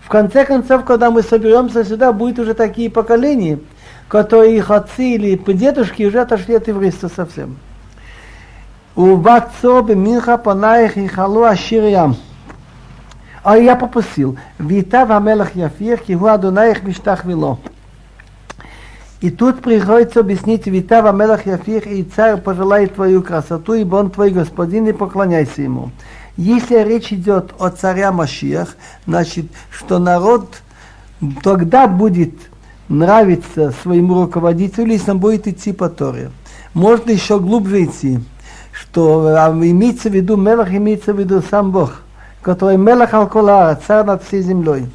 В 0.00 0.08
конце 0.08 0.44
концов, 0.44 0.84
когда 0.84 1.10
мы 1.10 1.22
соберемся 1.22 1.84
сюда, 1.84 2.12
будет 2.12 2.38
уже 2.38 2.54
такие 2.54 2.90
поколения, 2.90 3.58
которые 4.06 4.56
их 4.56 4.70
отцы 4.70 5.14
или 5.14 5.34
дедушки 5.34 6.04
уже 6.04 6.20
отошли 6.20 6.54
от 6.54 6.68
еврейства 6.68 7.08
совсем. 7.08 7.56
У 8.96 9.16
Бацо 9.16 9.82
Минха 9.82 10.36
Панаих 10.36 10.96
и 10.96 11.06
Халу 11.06 11.44
Аширьям. 11.44 12.16
А 13.42 13.56
я 13.56 13.76
попросил, 13.76 14.36
Вита 14.58 15.06
Вамелах 15.06 15.54
Яфир, 15.54 15.98
Кигу 15.98 16.26
Адунаих 16.26 16.82
Миштах 16.82 17.24
Вило. 17.24 17.58
И 19.20 19.30
тут 19.30 19.60
приходится 19.60 20.20
объяснить 20.20 20.66
Вита 20.66 21.02
Вамелах 21.02 21.46
Яфир, 21.46 21.86
и 21.88 22.02
царь 22.02 22.38
пожелает 22.38 22.94
твою 22.94 23.22
красоту, 23.22 23.74
ибо 23.74 23.96
он 23.96 24.10
твой 24.10 24.30
господин, 24.30 24.88
и 24.88 24.92
поклоняйся 24.92 25.62
ему. 25.62 25.90
Если 26.36 26.82
речь 26.82 27.12
идет 27.12 27.52
о 27.58 27.70
царя 27.70 28.12
Машиях, 28.12 28.76
значит, 29.06 29.46
что 29.70 29.98
народ 29.98 30.62
тогда 31.42 31.86
будет 31.86 32.34
нравиться 32.88 33.72
своему 33.82 34.22
руководителю, 34.22 34.92
если 34.92 35.12
он 35.12 35.18
будет 35.18 35.46
идти 35.46 35.72
по 35.72 35.88
Торе. 35.88 36.30
Можно 36.74 37.10
еще 37.10 37.38
глубже 37.38 37.84
идти, 37.84 38.20
что 38.80 39.26
а, 39.36 39.50
имеется 39.50 40.08
в 40.08 40.14
виду, 40.14 40.36
Мелах 40.36 40.72
имеется 40.72 41.12
в 41.12 41.18
виду 41.18 41.42
сам 41.48 41.70
Бог, 41.70 42.00
который 42.40 42.76
Мелах 42.76 43.12
Алкола, 43.12 43.78
царь 43.86 44.04
над 44.04 44.24
всей 44.24 44.42
землей. 44.42 44.86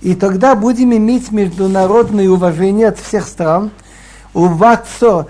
И 0.00 0.14
тогда 0.14 0.54
будем 0.54 0.92
иметь 0.94 1.30
международное 1.30 2.28
уважение 2.28 2.88
от 2.88 2.98
всех 2.98 3.26
стран. 3.26 3.70
У 4.34 4.48
Бацо, 4.48 5.26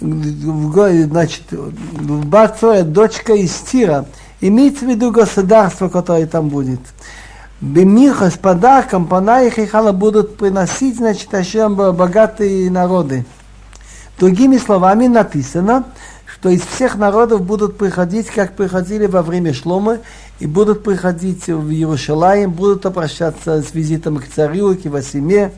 значит, 0.00 1.42
в 1.50 2.26
Бацо 2.26 2.82
дочка 2.84 3.34
из 3.34 3.54
Тира, 3.54 4.06
имеется 4.40 4.86
в 4.86 4.88
виду 4.88 5.10
государство, 5.10 5.88
которое 5.88 6.26
там 6.26 6.48
будет. 6.48 6.80
Бемиха 7.60 8.30
с 8.30 8.38
подарком 8.38 9.06
Панаих 9.06 9.58
и 9.58 9.66
Хала 9.66 9.92
будут 9.92 10.38
приносить, 10.38 10.96
значит, 10.96 11.34
Ашем 11.34 11.74
богатые 11.74 12.70
народы. 12.70 13.26
Другими 14.18 14.56
словами 14.56 15.08
написано, 15.08 15.84
что 16.40 16.48
из 16.48 16.62
всех 16.62 16.96
народов 16.96 17.42
будут 17.42 17.76
приходить, 17.76 18.28
как 18.28 18.56
приходили 18.56 19.04
во 19.04 19.20
время 19.20 19.52
Шлома, 19.52 19.98
и 20.38 20.46
будут 20.46 20.82
приходить 20.82 21.48
в 21.48 21.70
Иерусалим, 21.70 22.50
будут 22.50 22.86
обращаться 22.86 23.62
с 23.62 23.74
визитом 23.74 24.16
к 24.16 24.26
царю, 24.26 24.74
к 24.74 24.86
его 24.86 25.02
семье. 25.02 25.52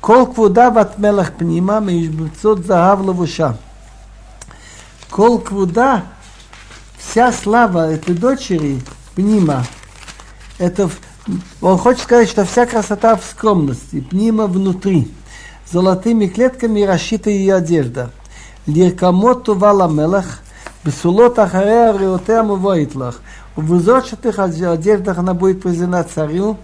Кол 0.00 0.26
квуда 0.26 0.70
ват 0.70 0.98
мелах 0.98 1.34
пнима, 1.34 1.78
мишбцот 1.78 2.66
загав 2.66 3.02
лавуша. 3.02 3.56
Кол 5.10 5.38
квуда, 5.38 6.02
вся 6.98 7.32
слава 7.32 7.92
этой 7.92 8.16
дочери, 8.16 8.82
пнима, 9.14 9.64
это, 10.58 10.90
он 11.60 11.78
хочет 11.78 12.02
сказать, 12.02 12.28
что 12.28 12.44
вся 12.44 12.66
красота 12.66 13.14
в 13.14 13.24
скромности, 13.24 14.00
пнима 14.00 14.48
внутри. 14.48 15.08
Золотыми 15.70 16.26
клетками 16.26 16.82
расшита 16.82 17.30
ее 17.30 17.54
одежда. 17.54 18.10
Лиркамот 18.70 19.44
тувала 19.44 19.88
мелах, 19.88 20.40
бесулот 20.84 21.38
ахарея 21.38 21.96
риотея 21.96 22.42
мувоитлах 22.42 23.20
в 23.56 23.72
узорчатых 23.72 24.38
одеждах 24.38 25.18
она 25.18 25.34
будет 25.34 25.62
презена 25.62 26.04
царю, 26.04 26.56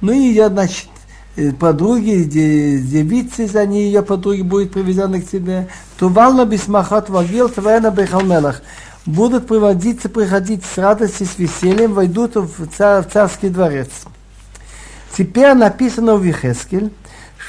ну 0.00 0.12
и 0.12 0.18
ее, 0.18 0.48
значит, 0.48 0.88
э, 1.36 1.52
подруги, 1.52 2.24
девицы 2.24 3.46
за 3.46 3.66
ней, 3.66 3.86
ее 3.86 4.02
подруги 4.02 4.42
будут 4.42 4.72
привезены 4.72 5.20
к 5.20 5.28
тебе. 5.28 5.68
Тувална 5.98 6.44
бисмахат 6.44 7.08
вагил, 7.10 7.48
твоена 7.48 7.90
бехалмелах. 7.90 8.62
Будут 9.06 9.46
приводиться, 9.46 10.08
приходить 10.08 10.62
с 10.64 10.76
радостью, 10.78 11.26
с 11.26 11.38
весельем, 11.38 11.94
войдут 11.94 12.36
в, 12.36 12.66
цар, 12.68 13.02
в 13.02 13.12
царский 13.12 13.48
дворец. 13.48 13.88
Теперь 15.16 15.54
написано 15.54 16.16
в 16.16 16.22
Вихескель, 16.22 16.92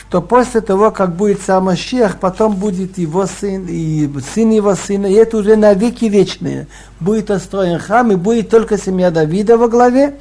что 0.07 0.21
после 0.21 0.61
того, 0.61 0.91
как 0.91 1.15
будет 1.15 1.41
сам 1.41 1.65
Машиах, 1.65 2.19
потом 2.19 2.55
будет 2.55 2.97
его 2.97 3.25
сын 3.27 3.65
и 3.69 4.09
сын 4.33 4.49
его 4.49 4.75
сына, 4.75 5.05
и 5.05 5.13
это 5.13 5.37
уже 5.37 5.55
на 5.55 5.73
веки 5.73 6.05
вечные. 6.05 6.67
Будет 6.99 7.31
отстроен 7.31 7.79
храм, 7.79 8.11
и 8.11 8.15
будет 8.15 8.49
только 8.49 8.77
семья 8.77 9.11
Давида 9.11 9.57
во 9.57 9.67
главе, 9.67 10.15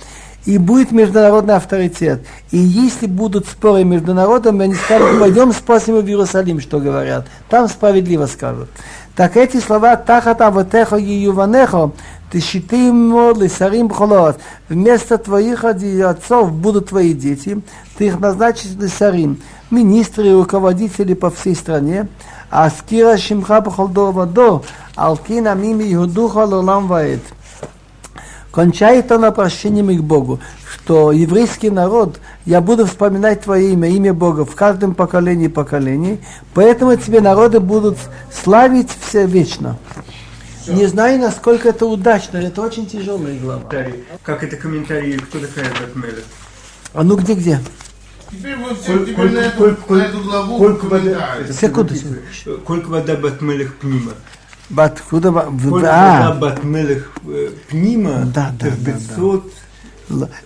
и 0.45 0.59
будет 0.59 0.93
международный 0.93 1.57
авторитет. 1.57 2.25
И 2.51 2.59
если 2.59 3.07
будут 3.07 3.47
споры 3.47 3.85
между 3.85 4.15
народами, 4.15 4.65
они 4.65 4.75
скажут, 4.75 5.19
пойдем 5.19 5.53
спросим 5.53 5.97
в 5.97 6.07
Иерусалим, 6.07 6.61
что 6.61 6.79
говорят. 6.79 7.27
Там 7.49 7.69
справедливо 7.69 8.27
скажут. 8.27 8.69
Так 9.17 9.37
эти 9.37 9.59
слова 9.59 9.97
«Тахат 9.97 10.41
аватеха 10.41 10.97
и 10.97 11.13
юванехо» 11.13 11.93
Тишитим 12.33 13.37
лисарим 13.41 13.89
бхолот. 13.89 14.39
Вместо 14.69 15.19
твоих 15.19 15.65
отцов 15.65 16.53
будут 16.53 16.91
твои 16.91 17.13
дети. 17.13 17.61
Ты 17.99 18.07
их 18.07 18.21
назначишь 18.21 18.71
лисарим 18.79 19.41
министры 19.71 20.29
и 20.29 20.33
руководители 20.33 21.15
по 21.15 21.31
всей 21.31 21.55
стране, 21.55 22.09
а 22.51 22.71
скира 22.71 23.17
шимха 23.17 23.61
бхолдо 23.61 24.13
вадо, 24.13 24.63
алкина 24.95 25.55
мими 25.55 25.93
иудуха 25.95 26.45
лолам 26.45 26.89
ваэт. 26.89 27.23
Кончает 28.51 29.13
он 29.13 29.25
обращением 29.25 29.97
к 29.97 30.03
Богу, 30.03 30.41
что 30.67 31.13
еврейский 31.13 31.71
народ, 31.71 32.19
я 32.47 32.61
буду 32.61 32.85
вспоминать 32.85 33.43
твое 33.43 33.73
имя, 33.73 33.89
имя 33.89 34.13
Бога 34.13 34.45
в 34.45 34.57
каждом 34.57 34.95
поколении 34.95 35.47
поколений, 35.47 36.21
поэтому 36.53 36.97
тебе 36.97 37.21
народы 37.21 37.61
будут 37.61 37.97
славить 38.33 38.89
все 39.01 39.25
вечно. 39.25 39.79
Все. 40.63 40.73
Не 40.73 40.87
знаю, 40.87 41.21
насколько 41.21 41.69
это 41.69 41.87
удачно, 41.87 42.39
это 42.39 42.61
очень 42.61 42.87
тяжелая 42.87 43.39
глава. 43.39 43.63
Как 44.23 44.43
это 44.43 44.57
комментарий, 44.57 45.17
кто 45.17 45.39
такая 45.39 45.67
Бэтмелет? 45.81 46.25
А 46.93 47.05
ну 47.05 47.17
где-где? 47.17 47.61
Теперь 48.31 48.57
вы 48.57 48.75
все 48.75 49.05
теперь 49.05 49.31
на 49.33 49.39
эту, 49.39 49.77
на 49.89 50.03
эту 50.03 50.23
главу 50.23 50.75
комментарии. 50.75 51.53
Секунду, 51.53 51.95
Кольк 52.65 52.89
вода 52.89 53.17
батмелех 53.17 53.77
пнима. 53.77 54.13
Бат, 54.69 55.01
куда 55.01 55.33
ба... 55.33 55.43
Кольк 55.45 55.65
вода 55.65 56.37
батмелех 56.41 57.13
пнима. 57.69 58.25
Да, 58.33 58.53
да, 58.59 58.69
да. 58.79 58.93
500 58.93 59.53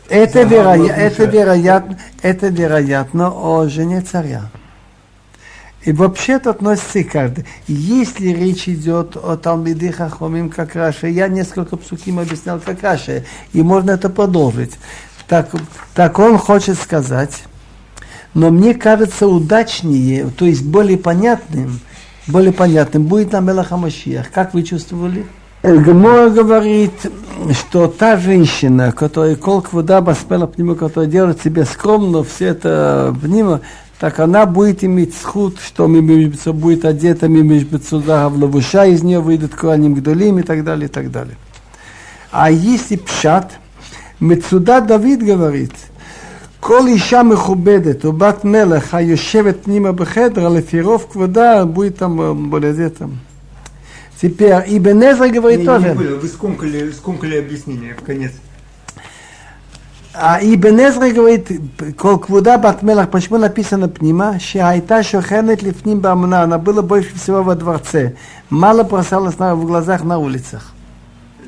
это, 0.08 0.42
вероя... 0.42 0.92
это, 0.92 1.24
вероятно, 1.24 1.98
это 2.22 2.48
вероятно 2.48 3.30
о 3.30 3.66
жене 3.68 4.00
царя. 4.02 4.50
И 5.82 5.92
вообще 5.92 6.34
это 6.34 6.50
относится 6.50 7.00
и 7.00 7.04
каждый. 7.04 7.44
Если 7.66 8.28
речь 8.28 8.68
идет 8.68 9.16
о 9.16 9.36
Талмиде 9.36 9.92
Хахомим 9.92 10.48
как 10.48 10.74
Раша, 10.74 11.08
я 11.08 11.28
несколько 11.28 11.76
псуким 11.76 12.18
объяснял 12.18 12.58
как 12.58 12.82
Раша, 12.82 13.24
и 13.52 13.62
можно 13.62 13.92
это 13.92 14.08
продолжить. 14.08 14.78
Так, 15.28 15.50
так 15.94 16.18
он 16.18 16.38
хочет 16.38 16.78
сказать, 16.78 17.44
но 18.34 18.50
мне 18.50 18.74
кажется 18.74 19.28
удачнее, 19.28 20.28
то 20.36 20.44
есть 20.44 20.64
более 20.64 20.98
понятным, 20.98 21.80
более 22.26 22.52
понятным 22.52 23.04
будет 23.04 23.32
на 23.32 23.40
Мелаха 23.40 23.76
Машиях. 23.76 24.30
Как 24.32 24.54
вы 24.54 24.64
чувствовали? 24.64 25.24
Гмор 25.62 26.30
говорит, 26.30 26.92
что 27.52 27.86
та 27.86 28.18
женщина, 28.18 28.92
которая 28.92 29.36
колк 29.36 29.72
вода 29.72 30.02
баспела 30.02 30.50
нему, 30.58 30.74
которая 30.74 31.08
делает 31.08 31.40
себе 31.40 31.64
скромно, 31.64 32.22
все 32.22 32.48
это 32.48 33.14
внима, 33.18 33.60
так 33.98 34.18
она 34.18 34.44
будет 34.44 34.84
иметь 34.84 35.14
сход, 35.16 35.56
что 35.64 35.86
мимишбецо 35.86 36.52
будет 36.52 36.84
одета 36.84 37.28
мимишбецо 37.28 38.00
в 38.00 38.36
лавуша, 38.36 38.84
из 38.84 39.02
нее 39.02 39.20
выйдет 39.20 39.54
куаним 39.54 39.94
гдолим 39.94 40.40
и 40.40 40.42
так 40.42 40.64
далее, 40.64 40.88
и 40.88 40.92
так 40.92 41.10
далее. 41.10 41.36
А 42.30 42.50
если 42.50 42.96
пшат, 42.96 43.52
Мецуда 44.20 44.80
Давид 44.80 45.22
говорит– 45.22 45.72
כל 46.63 46.87
אישה 46.87 47.23
מכובדת 47.23 48.05
או 48.05 48.13
בת 48.13 48.45
מלך 48.45 48.93
היושבת 48.93 49.55
פנימה 49.63 49.91
בחדר, 49.91 50.49
לפי 50.49 50.81
רוב 50.81 51.05
כבודה, 51.11 51.65
будет 51.65 51.97
там 51.97 52.49
более 52.49 52.89
там. 52.89 53.19
Теперь 54.21 54.51
Ибн 54.67 55.01
Эзра 55.01 55.29
говорит 55.29 55.59
не, 55.59 55.65
тоже. 55.65 55.89
Не 55.89 55.95
понял, 55.95 56.19
вы 56.19 56.27
скомкали, 56.27 56.91
скомкали 56.91 57.37
объяснение 57.37 57.95
в 57.95 58.03
конец. 58.03 58.33
А 60.13 60.39
Ибн 60.41 60.79
Эзра 60.79 61.09
говорит, 61.09 61.49
кол 61.97 62.19
квуда 62.19 62.57
бат 62.57 62.81
мелах, 62.81 63.09
почему 63.09 63.37
написано 63.37 63.87
пнима, 63.87 64.37
шайта 64.39 65.03
шохенет 65.03 65.61
лифним 65.61 66.01
бамна, 66.01 66.43
она 66.43 66.57
была 66.57 66.81
больше 66.81 67.15
всего 67.15 67.43
во 67.43 67.55
дворце, 67.55 68.15
мало 68.49 68.83
бросалась 68.83 69.35
в 69.35 69.65
глазах 69.65 70.03
на 70.03 70.17
улицах. 70.17 70.73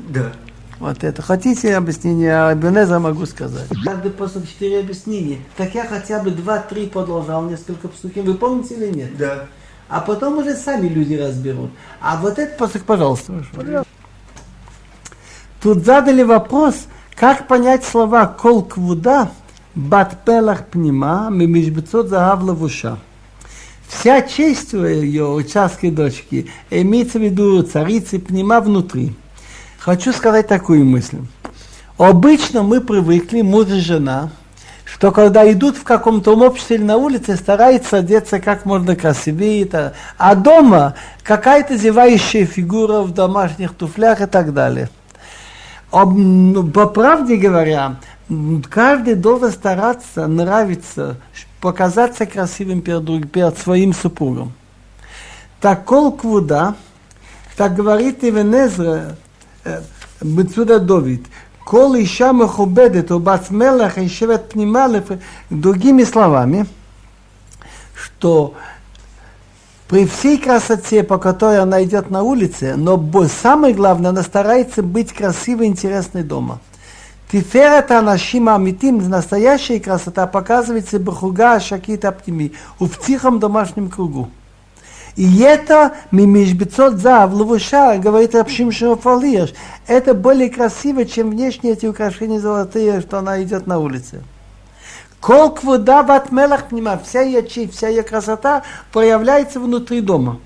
Да. 0.07 0.31
Вот 0.78 1.02
это. 1.02 1.22
Хотите 1.22 1.74
объяснение? 1.76 2.34
А 2.34 2.54
Бенеза 2.54 2.98
могу 2.98 3.24
сказать. 3.26 3.68
Каждый 3.84 4.10
после 4.10 4.42
четыре 4.42 4.80
объяснения. 4.80 5.38
Так 5.56 5.74
я 5.74 5.86
хотя 5.86 6.22
бы 6.22 6.30
два-три 6.30 6.86
продолжал 6.86 7.44
несколько 7.44 7.88
псуким. 7.88 8.24
Вы 8.24 8.34
помните 8.34 8.74
или 8.74 8.94
нет? 8.94 9.16
Да. 9.16 9.46
А 9.88 10.00
потом 10.00 10.38
уже 10.38 10.54
сами 10.54 10.88
люди 10.88 11.14
разберут. 11.14 11.70
А 12.00 12.16
вот 12.16 12.38
этот 12.38 12.58
посох, 12.58 12.82
пожалуйста. 12.82 13.44
Тут 15.62 15.84
задали 15.84 16.22
вопрос, 16.22 16.86
как 17.14 17.48
понять 17.48 17.84
слова 17.84 18.26
кол 18.26 18.62
квуда, 18.62 19.30
бат 19.74 20.24
пелах 20.24 20.66
пнима, 20.66 21.28
мимишбецот 21.30 22.08
загав 22.08 22.42
лавуша. 22.42 22.98
Вся 23.88 24.20
честь 24.22 24.72
ее, 24.72 25.42
царской 25.44 25.90
дочки, 25.90 26.50
имеется 26.70 27.18
в 27.18 27.22
виду 27.22 27.62
царицы 27.62 28.18
Пнима 28.18 28.60
внутри. 28.60 29.14
Хочу 29.86 30.12
сказать 30.12 30.48
такую 30.48 30.84
мысль. 30.84 31.18
Обычно 31.96 32.64
мы 32.64 32.80
привыкли, 32.80 33.42
муж 33.42 33.68
и 33.68 33.78
жена, 33.78 34.30
что 34.84 35.12
когда 35.12 35.48
идут 35.52 35.76
в 35.76 35.84
каком-то 35.84 36.36
обществе 36.36 36.74
или 36.74 36.82
на 36.82 36.96
улице, 36.96 37.36
стараются 37.36 37.98
одеться 37.98 38.40
как 38.40 38.64
можно 38.64 38.96
красивее, 38.96 39.92
а 40.18 40.34
дома 40.34 40.96
какая-то 41.22 41.76
зевающая 41.76 42.46
фигура 42.46 43.02
в 43.02 43.14
домашних 43.14 43.74
туфлях 43.74 44.20
и 44.20 44.26
так 44.26 44.52
далее. 44.52 44.90
Ну, 45.92 46.66
по 46.66 46.86
правде 46.86 47.36
говоря, 47.36 47.94
каждый 48.68 49.14
должен 49.14 49.52
стараться 49.52 50.26
нравиться, 50.26 51.18
показаться 51.60 52.26
красивым 52.26 52.82
перед, 52.82 53.30
перед 53.30 53.56
своим 53.56 53.94
супругом. 53.94 54.52
Так 55.60 55.84
квуда, 55.84 56.74
так 57.56 57.76
говорит 57.76 58.24
Ивенезра, 58.24 59.14
Бецуда 60.20 60.78
Довид, 60.78 61.26
кол 61.64 61.94
иша 61.96 62.32
мехубедет, 62.32 63.10
у 63.10 63.18
бацмелах 63.18 63.98
и 63.98 64.08
шевет 64.08 64.50
пнималев, 64.50 65.04
другими 65.50 66.04
словами, 66.04 66.66
что 67.94 68.54
при 69.88 70.06
всей 70.06 70.38
красоте, 70.38 71.04
по 71.04 71.18
которой 71.18 71.60
она 71.60 71.82
идет 71.84 72.10
на 72.10 72.22
улице, 72.22 72.74
но 72.76 73.00
самое 73.28 73.74
главное, 73.74 74.10
она 74.10 74.22
старается 74.22 74.82
быть 74.82 75.12
красивой 75.12 75.66
и 75.66 75.70
интересной 75.70 76.22
дома. 76.22 76.60
Тиферет 77.30 77.90
Анашима 77.90 78.54
Амитим, 78.54 78.98
настоящая 79.08 79.80
красота 79.80 80.26
показывается 80.26 80.98
Бахуга 81.00 81.58
Шакит 81.60 82.04
Аптими, 82.04 82.52
в 82.78 82.88
тихом 83.04 83.40
домашнем 83.40 83.90
кругу. 83.90 84.30
И 85.16 85.40
это 85.40 85.94
мимишбецот 86.10 86.98
за 86.98 87.26
в 87.26 87.34
лавуша, 87.34 87.96
говорит 87.96 88.34
Рабшим 88.34 88.70
Шарафалиш, 88.70 89.54
это 89.86 90.12
более 90.12 90.50
красиво, 90.50 91.06
чем 91.06 91.30
внешние 91.30 91.72
эти 91.72 91.86
украшения 91.86 92.38
золотые, 92.38 93.00
что 93.00 93.18
она 93.18 93.42
идет 93.42 93.66
на 93.66 93.78
улице. 93.78 94.22
Кол 95.20 95.50
квуда 95.50 96.02
бат 96.02 96.30
мелах 96.30 96.68
пнима, 96.68 97.00
вся 97.02 97.22
ее 97.22 97.46
честь, 97.48 97.74
вся 97.74 97.88
ее 97.88 98.02
красота 98.02 98.62
проявляется 98.92 99.58
внутри 99.58 100.02
дома. 100.02 100.38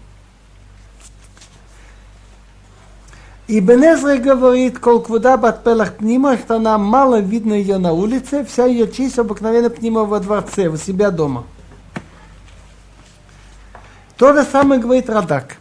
И 3.48 3.58
Бенезра 3.58 4.16
говорит, 4.16 4.78
кол 4.78 5.00
квуда 5.02 5.36
бат 5.36 5.64
пелах 5.64 5.96
пнима, 5.96 6.38
что 6.38 6.56
она 6.56 6.78
мало 6.78 7.18
видно 7.18 7.54
ее 7.54 7.78
на 7.78 7.92
улице, 7.92 8.44
вся 8.44 8.66
ее 8.66 8.88
честь 8.88 9.18
обыкновенно 9.18 9.68
пнима 9.68 10.04
во 10.04 10.20
дворце, 10.20 10.68
у 10.68 10.76
себя 10.76 11.10
дома. 11.10 11.44
То 14.20 14.34
же 14.34 14.42
самое 14.42 14.78
говорит 14.78 15.08
Радак. 15.08 15.56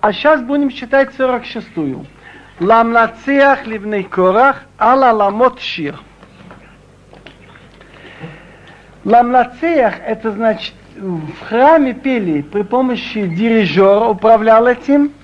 А 0.00 0.12
сейчас 0.12 0.42
будем 0.42 0.68
читать 0.68 1.08
46-ю. 1.16 2.04
Ламнацеах 2.60 3.66
ливней 3.66 4.02
корах, 4.02 4.64
ала 4.76 5.10
ламот 5.12 5.58
шир. 5.58 5.98
Ламнацеах, 9.06 9.94
это 10.04 10.32
значит 10.32 10.74
в 10.98 11.46
храме 11.48 11.94
пели 11.94 12.42
при 12.42 12.60
помощи 12.60 13.26
дирижера, 13.26 14.04
управлял 14.04 14.66
этим. 14.66 15.14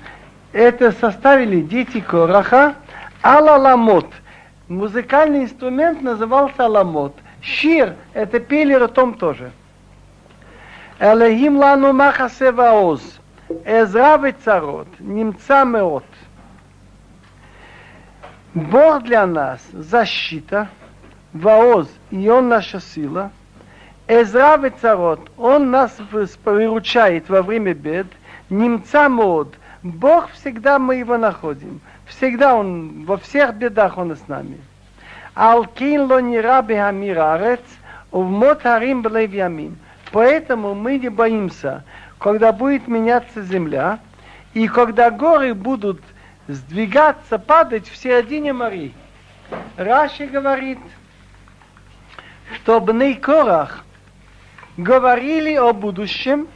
Это 0.54 0.90
составили 0.92 1.60
дети 1.60 2.00
Кораха. 2.00 2.76
Алла 3.22 3.58
ламот. 3.58 4.10
Музыкальный 4.68 5.42
инструмент 5.42 6.00
назывался 6.00 6.66
ламот. 6.66 7.14
Шир– 7.42 7.94
это 8.14 8.40
пели 8.40 8.72
ртом 8.72 9.12
тоже. 9.12 9.52
Элехим 10.98 11.58
лану 11.58 11.92
махасе 11.92 12.52
ваоз. 12.52 13.02
Эзра 13.64 14.32
царот. 14.44 14.88
Немца 14.98 15.64
меот. 15.64 16.04
Бог 18.54 19.02
для 19.02 19.26
нас 19.26 19.60
защита, 19.72 20.68
ваоз, 21.32 21.88
и 22.10 22.28
Он 22.28 22.48
наша 22.48 22.80
сила– 22.80 23.30
Эзра 24.08 24.70
царот, 24.80 25.20
он 25.36 25.72
нас 25.72 25.96
выручает 26.44 27.28
во 27.28 27.42
время 27.42 27.74
бед, 27.74 28.06
немца 28.50 29.08
мод. 29.08 29.52
Бог 29.82 30.30
всегда 30.30 30.78
мы 30.78 30.96
его 30.96 31.16
находим. 31.18 31.80
Всегда 32.06 32.54
он, 32.54 33.04
во 33.04 33.16
всех 33.16 33.56
бедах 33.56 33.98
он 33.98 34.16
с 34.16 34.28
нами. 34.28 34.60
Алкин 35.34 36.02
ло 36.02 36.20
не 36.20 36.40
раби 36.40 36.76
хамирарец, 36.76 37.64
в 38.12 38.22
мотарим 38.22 39.02
блев 39.02 39.32
ямим. 39.32 39.76
Поэтому 40.16 40.74
мы 40.74 40.96
не 40.98 41.10
боимся, 41.10 41.84
когда 42.18 42.50
будет 42.50 42.88
меняться 42.88 43.42
земля, 43.42 43.98
и 44.54 44.66
когда 44.66 45.10
горы 45.10 45.52
будут 45.52 46.00
сдвигаться, 46.48 47.38
падать 47.38 47.86
в 47.86 47.98
середине 47.98 48.54
морей. 48.54 48.94
Раши 49.76 50.24
говорит, 50.24 50.78
что 52.54 52.80
Бней 52.80 53.16
Корах 53.16 53.84
говорили 54.78 55.54
о 55.54 55.74
будущем, 55.74 56.48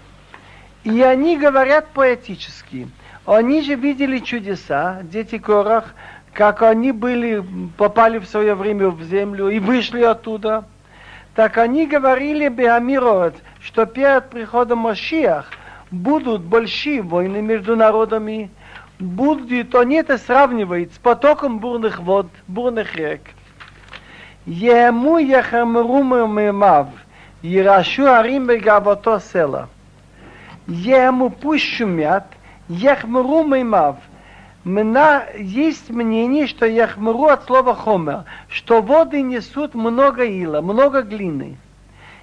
и 0.83 1.03
они 1.03 1.37
говорят 1.37 1.89
поэтически. 1.93 2.89
Они 3.27 3.61
же 3.61 3.75
видели 3.75 4.21
чудеса, 4.21 5.01
дети 5.03 5.37
Корах, 5.37 5.95
как 6.33 6.63
они 6.63 6.93
были, 6.93 7.45
попали 7.77 8.17
в 8.21 8.25
свое 8.25 8.55
время 8.55 8.89
в 8.89 9.03
землю 9.03 9.51
и 9.51 9.59
вышли 9.59 10.01
оттуда. 10.01 10.65
Так 11.35 11.59
они 11.59 11.87
говорили 11.87 12.49
Беамирот, 12.49 13.35
что 13.61 13.87
перед 13.87 14.31
приходом 14.31 14.79
Машиах 14.81 15.51
будут 15.91 16.43
большие 16.43 17.03
войны 17.03 17.41
между 17.41 17.77
народами, 17.77 18.51
будет, 18.99 19.75
они 19.75 19.97
это 19.97 20.19
сравнивают 20.19 20.93
с 20.93 20.99
потоком 20.99 21.59
бурных 21.59 22.01
вод, 22.01 22.27
бурных 22.49 22.97
рек. 22.97 23.23
Ему 24.47 25.19
яхамрумы 25.19 26.27
мемав– 26.27 26.89
Ирашу 27.43 28.07
Арим 28.07 28.47
Бегавото 28.47 29.19
села. 29.19 29.71
Ему 30.67 31.31
пусть 31.31 31.65
шумят, 31.65 32.27
Яхмуру 32.69 33.45
Маймав. 33.45 33.97
Мна, 34.65 35.25
есть 35.39 35.89
мнение, 35.89 36.47
что 36.47 36.67
Яхмуру 36.67 37.27
от 37.27 37.47
слова 37.47 37.75
Хомер, 37.75 38.25
что 38.49 38.83
воды 38.83 39.23
несут 39.23 39.75
много 39.75 40.25
ила, 40.25 40.61
много 40.61 41.03
глины. 41.03 41.57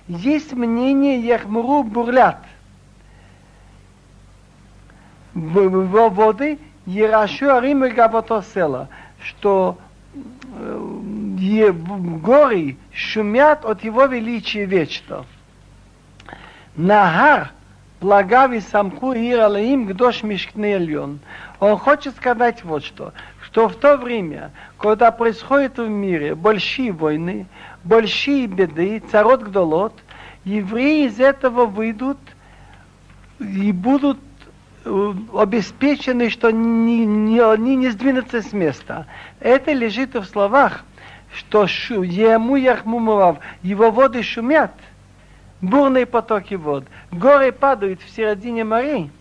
Есть 0.07 0.53
мнение 0.53 1.19
Яхмуру 1.19 1.83
бурлят. 1.83 2.37
Воды 5.33 6.59
Ерашу 6.85 7.53
Арим 7.55 7.83
Бегавото 7.83 8.43
села, 8.53 8.87
что 9.19 9.77
горы 12.21 12.77
шумят 12.93 13.65
от 13.65 13.83
его 13.83 14.05
величия 14.05 14.65
вечно. 14.65 15.25
Нагар 16.75 17.51
благави 17.99 18.61
самку 18.61 19.13
ир 19.13 19.39
алаим 19.41 19.85
гдош 19.85 20.23
мишкне 20.23 20.77
ильон. 20.77 21.19
Он 21.59 21.77
хочет 21.77 22.15
сказать 22.15 22.63
вот 22.63 22.83
что, 22.83 23.13
что 23.41 23.67
в 23.67 23.75
то 23.75 23.97
время, 23.97 24.51
когда 24.77 25.11
происходят 25.11 25.77
в 25.77 25.87
мире 25.87 26.35
большие 26.35 26.91
войны, 26.91 27.47
большие 27.83 28.47
беды, 28.47 29.01
царот 29.11 29.43
гдолот, 29.43 29.93
евреи 30.45 31.07
из 31.07 31.19
этого 31.19 31.65
выйдут 31.65 32.19
и 33.39 33.71
будут 33.71 34.19
э, 34.85 35.13
обеспечены, 35.35 36.29
что 36.29 36.49
они 36.49 37.05
не, 37.05 37.75
не 37.75 37.89
сдвинутся 37.89 38.41
с 38.41 38.53
места. 38.53 39.07
Это 39.39 39.73
лежит 39.73 40.13
в 40.15 40.25
словах, 40.25 40.83
что 41.33 41.63
ему 41.63 42.55
яхмумовав, 42.55 43.39
его 43.61 43.91
воды 43.91 44.23
шумят, 44.23 44.71
бурные 45.61 46.05
потоки 46.05 46.55
вод, 46.55 46.85
горы 47.11 47.51
падают 47.51 48.01
в 48.01 48.09
середине 48.09 48.63
морей, 48.63 49.11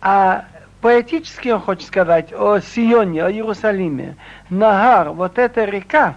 а 0.00 0.44
поэтически 0.80 1.48
он 1.48 1.60
хочет 1.60 1.86
сказать 1.86 2.32
о 2.32 2.60
Сионе, 2.60 3.24
о 3.24 3.30
Иерусалиме. 3.30 4.16
Нагар, 4.50 5.10
вот 5.10 5.38
эта 5.38 5.64
река, 5.64 6.14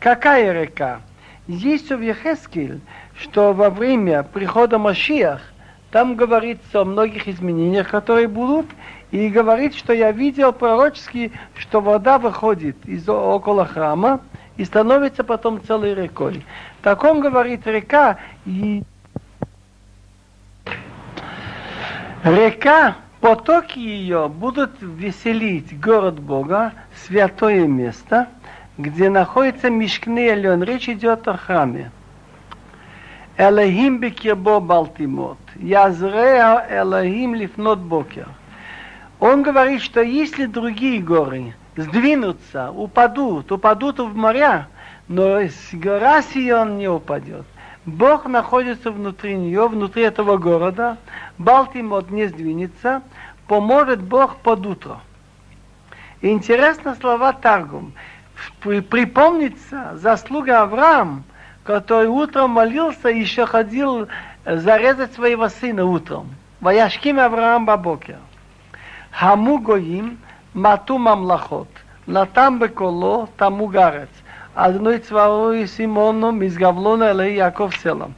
какая 0.00 0.52
река? 0.52 1.00
Есть 1.46 1.90
в 1.90 2.00
Ехескель, 2.00 2.80
что 3.16 3.52
во 3.52 3.70
время 3.70 4.22
прихода 4.22 4.78
Машиах, 4.78 5.42
там 5.90 6.16
говорится 6.16 6.80
о 6.80 6.84
многих 6.84 7.28
изменениях, 7.28 7.88
которые 7.88 8.26
будут, 8.26 8.66
и 9.10 9.28
говорит, 9.28 9.76
что 9.76 9.92
я 9.92 10.10
видел 10.10 10.52
пророчески, 10.52 11.30
что 11.56 11.80
вода 11.80 12.18
выходит 12.18 12.76
из 12.84 13.08
около 13.08 13.64
храма, 13.64 14.20
и 14.56 14.64
становится 14.64 15.24
потом 15.24 15.62
целой 15.62 15.94
рекой. 15.94 16.44
Так 16.82 17.04
он 17.04 17.20
говорит, 17.20 17.66
река 17.66 18.18
и 18.46 18.82
река, 22.22 22.96
потоки 23.20 23.78
ее 23.78 24.28
будут 24.28 24.72
веселить 24.80 25.78
город 25.80 26.20
Бога, 26.20 26.72
святое 27.06 27.66
место, 27.66 28.28
где 28.78 29.08
находится 29.08 29.70
Мишкней 29.70 30.30
Ален. 30.30 30.62
Речь 30.62 30.88
идет 30.88 31.26
о 31.28 31.36
храме. 31.36 31.90
Элохим 33.36 33.98
бекирбо 33.98 34.60
балтимот. 34.60 35.38
Язреа 35.56 36.66
Элохим 36.70 37.34
лифнот 37.34 37.78
бокер. 37.80 38.28
Он 39.20 39.42
говорит, 39.42 39.80
что 39.80 40.02
если 40.02 40.46
другие 40.46 41.00
горы 41.00 41.54
сдвинутся, 41.76 42.70
упадут, 42.70 43.50
упадут 43.50 43.98
в 43.98 44.14
моря, 44.14 44.68
но 45.08 45.40
гора 45.72 46.22
Сион 46.22 46.78
не 46.78 46.88
упадет. 46.88 47.46
Бог 47.86 48.26
находится 48.26 48.90
внутри 48.90 49.36
нее, 49.36 49.68
внутри 49.68 50.02
этого 50.04 50.38
города. 50.38 50.96
Балтимот 51.36 52.10
не 52.10 52.26
сдвинется, 52.26 53.02
поможет 53.46 54.00
Бог 54.00 54.36
под 54.36 54.66
утро. 54.66 55.00
Интересно 56.22 56.94
слова 56.94 57.32
Таргум. 57.34 57.92
Припомнится 58.60 59.92
заслуга 59.96 60.62
Авраам, 60.62 61.24
который 61.62 62.08
утром 62.08 62.50
молился 62.50 63.10
и 63.10 63.20
еще 63.20 63.44
ходил 63.44 64.08
зарезать 64.46 65.12
своего 65.12 65.48
сына 65.48 65.84
утром. 65.84 66.34
Ваяшким 66.60 67.20
Авраам 67.20 67.66
Бабокер. 67.66 68.18
Хаму 69.10 69.58
гоим 69.58 70.18
мату 70.54 70.96
мамлахот. 70.96 71.68
Натам 72.06 72.58
беколо 72.58 73.28
таму 73.36 73.66
гарец. 73.66 74.08
Одной 74.54 74.98
цварой 74.98 75.66
Симону 75.66 76.30
мизгавлона 76.30 77.10
элей 77.10 77.36
Яков 77.36 77.76
селом. 77.76 78.14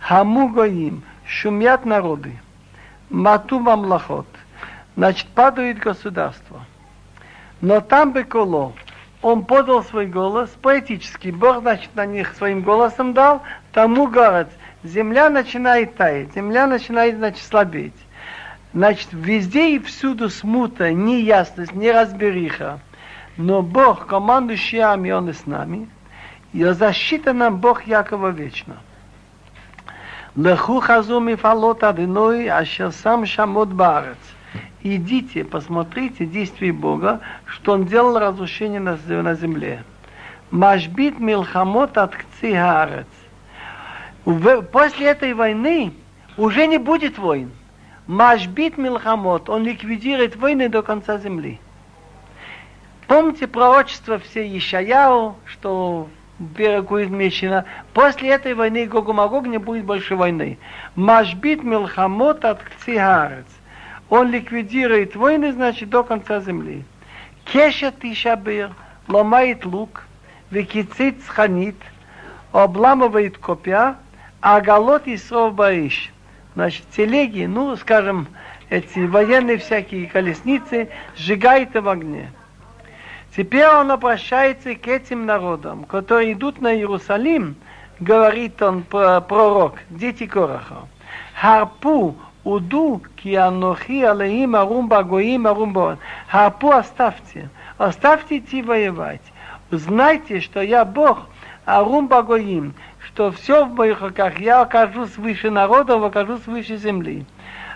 Хаму 0.00 0.48
гоим. 0.48 1.02
Шумят 1.26 1.84
народы. 1.84 2.38
Мату 3.10 3.58
мамлахот. 3.60 4.26
Значит, 4.96 5.26
падает 5.28 5.78
государство. 5.78 6.64
Но 7.60 7.80
там 7.80 8.12
беколо. 8.12 8.72
Он 9.22 9.44
подал 9.44 9.84
свой 9.84 10.06
голос 10.06 10.50
поэтически. 10.60 11.28
Бог, 11.28 11.60
значит, 11.60 11.94
на 11.94 12.04
них 12.06 12.34
своим 12.34 12.62
голосом 12.62 13.14
дал. 13.14 13.42
Тому 13.72 14.08
город. 14.08 14.50
Земля 14.82 15.30
начинает 15.30 15.94
таять. 15.96 16.34
Земля 16.34 16.66
начинает, 16.66 17.16
значит, 17.16 17.44
слабеть. 17.44 17.94
Значит, 18.74 19.08
везде 19.12 19.76
и 19.76 19.78
всюду 19.78 20.28
смута, 20.28 20.92
неясность, 20.92 21.74
неразбериха. 21.74 22.80
Но 23.36 23.62
Бог, 23.62 24.06
командующий 24.06 24.78
армией, 24.78 25.14
Он 25.14 25.28
и 25.28 25.32
с 25.32 25.46
нами. 25.46 25.88
И 26.52 26.64
защита 26.64 27.32
нам 27.32 27.58
Бог 27.58 27.86
Якова 27.86 28.28
вечно. 28.28 28.76
Леху 30.36 30.80
хазу 30.80 31.20
мифалот 31.20 31.82
адиной, 31.82 32.48
ашер 32.48 32.92
сам 32.92 33.26
шамот 33.26 33.68
барец. 33.68 34.18
Идите, 34.82 35.44
посмотрите 35.44 36.26
действия 36.26 36.72
Бога, 36.72 37.20
что 37.46 37.72
Он 37.72 37.86
делал 37.86 38.18
разрушение 38.18 38.80
на, 38.80 38.98
на 39.06 39.34
земле. 39.34 39.84
Машбит 40.50 41.18
милхамот 41.18 41.96
от 41.96 42.14
кци 42.16 43.06
После 44.72 45.06
этой 45.06 45.34
войны 45.34 45.92
уже 46.36 46.66
не 46.66 46.78
будет 46.78 47.18
войн. 47.18 47.50
Машбит 48.06 48.78
Милхамот, 48.78 49.48
он 49.48 49.62
ликвидирует 49.62 50.36
войны 50.36 50.68
до 50.68 50.82
конца 50.82 51.18
земли. 51.18 51.60
Помните 53.12 53.46
пророчество 53.46 54.18
все 54.18 54.56
Ишаяу, 54.56 55.36
что 55.44 56.08
берегу 56.38 57.02
измечено. 57.02 57.66
После 57.92 58.30
этой 58.30 58.54
войны 58.54 58.86
Гогу 58.86 59.12
Магог 59.12 59.46
не 59.46 59.58
будет 59.58 59.84
больше 59.84 60.16
войны. 60.16 60.58
Машбит 60.96 61.62
Милхамот 61.62 62.42
от 62.46 62.62
Кцигарец. 62.62 63.44
Он 64.08 64.30
ликвидирует 64.30 65.14
войны, 65.14 65.52
значит, 65.52 65.90
до 65.90 66.04
конца 66.04 66.40
земли. 66.40 66.84
Кеша 67.44 67.92
Тишабир 67.92 68.70
ломает 69.08 69.66
лук, 69.66 70.04
викицит 70.50 71.16
ханит, 71.28 71.76
обламывает 72.50 73.36
копья, 73.36 73.96
а 74.40 74.58
галот 74.62 75.06
и 75.06 75.18
сров 75.18 75.52
бариш 75.52 76.10
значит, 76.54 76.84
телеги, 76.96 77.44
ну, 77.44 77.76
скажем, 77.76 78.26
эти 78.70 79.00
военные 79.00 79.58
всякие 79.58 80.06
колесницы, 80.06 80.88
сжигает 81.14 81.74
в 81.74 81.86
огне. 81.86 82.30
Теперь 83.34 83.66
он 83.66 83.90
обращается 83.90 84.74
к 84.74 84.86
этим 84.86 85.24
народам, 85.24 85.84
которые 85.84 86.34
идут 86.34 86.60
на 86.60 86.74
Иерусалим, 86.74 87.56
говорит 87.98 88.60
он, 88.60 88.82
пророк, 88.82 89.76
дети 89.88 90.26
Кораха. 90.26 90.86
Харпу 91.34 92.14
уду 92.44 93.00
ки 93.16 93.34
анохи 93.34 94.02
алеим 94.02 94.54
арум 94.54 94.86
багоим 94.86 95.46
арум 95.46 95.72
бон. 95.72 95.96
Харпу 96.28 96.72
оставьте, 96.72 97.48
оставьте 97.78 98.38
идти 98.38 98.60
воевать. 98.60 99.22
Знайте, 99.70 100.40
что 100.40 100.60
я 100.60 100.84
Бог, 100.84 101.26
арум 101.64 102.08
багоим, 102.08 102.74
что 102.98 103.30
все 103.30 103.64
в 103.64 103.74
моих 103.74 104.02
руках, 104.02 104.40
я 104.40 104.60
окажусь 104.60 105.16
выше 105.16 105.50
народов, 105.50 106.04
окажусь 106.04 106.46
выше 106.46 106.76
земли. 106.76 107.24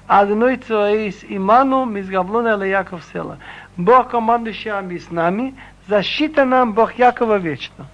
Одной 0.07 0.57
цареис 0.59 1.25
иману 1.29 1.85
мизгавлона 1.85 2.63
Яков 2.63 3.03
села. 3.13 3.39
Бог 3.77 4.11
командующий 4.11 4.70
армией 4.70 5.01
с 5.01 5.11
нами, 5.11 5.55
защита 5.87 6.45
нам 6.45 6.72
Бог 6.72 6.95
Якова 6.95 7.39
вечно. 7.39 7.87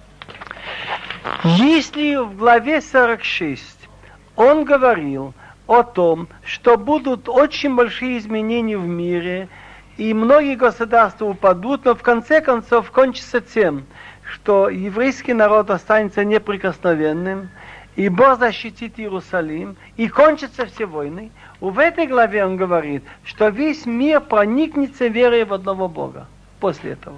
Если 1.43 2.15
в 2.15 2.37
главе 2.37 2.81
46 2.81 3.89
он 4.35 4.63
говорил 4.63 5.33
о 5.67 5.83
том, 5.83 6.27
что 6.45 6.77
будут 6.77 7.29
очень 7.29 7.75
большие 7.75 8.17
изменения 8.17 8.77
в 8.77 8.87
мире, 8.87 9.49
и 9.97 10.13
многие 10.13 10.55
государства 10.55 11.25
упадут, 11.25 11.85
но 11.85 11.95
в 11.95 12.01
конце 12.01 12.41
концов 12.41 12.89
кончится 12.91 13.41
тем, 13.41 13.85
что 14.23 14.69
еврейский 14.69 15.33
народ 15.33 15.69
останется 15.69 16.23
неприкосновенным, 16.25 17.49
и 17.95 18.09
Бог 18.09 18.39
защитит 18.39 18.99
Иерусалим, 18.99 19.75
и 19.97 20.07
кончатся 20.07 20.65
все 20.65 20.85
войны. 20.85 21.31
В 21.59 21.77
этой 21.79 22.07
главе 22.07 22.45
он 22.45 22.57
говорит, 22.57 23.03
что 23.23 23.49
весь 23.49 23.85
мир 23.85 24.19
проникнется 24.21 25.07
верой 25.07 25.45
в 25.45 25.53
одного 25.53 25.87
Бога 25.87 26.27
после 26.59 26.93
этого. 26.93 27.17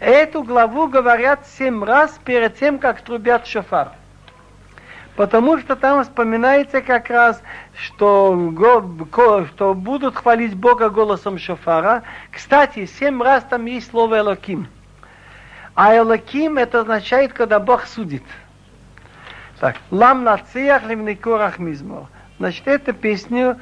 Эту 0.00 0.42
главу 0.42 0.88
говорят 0.88 1.46
семь 1.46 1.82
раз 1.84 2.18
перед 2.24 2.58
тем, 2.58 2.78
как 2.78 3.00
трубят 3.00 3.46
шофар. 3.46 3.92
Потому 5.14 5.58
что 5.58 5.76
там 5.76 6.02
вспоминается 6.02 6.82
как 6.82 7.08
раз, 7.08 7.40
что, 7.74 8.52
что 9.54 9.72
будут 9.72 10.16
хвалить 10.16 10.54
Бога 10.54 10.90
голосом 10.90 11.38
шофара. 11.38 12.02
Кстати, 12.30 12.84
семь 12.84 13.22
раз 13.22 13.42
там 13.44 13.64
есть 13.64 13.90
слово 13.90 14.18
«элоким». 14.18 14.68
А 15.74 15.94
Элоким 15.94 16.56
это 16.56 16.80
означает, 16.80 17.34
когда 17.34 17.60
Бог 17.60 17.86
судит. 17.86 18.22
Так, 19.60 19.76
лам 19.90 20.24
нациях 20.24 20.82
корах 21.20 21.58
мизмор. 21.58 22.08
Значит, 22.38 22.68
эту 22.68 22.92
песню 22.92 23.58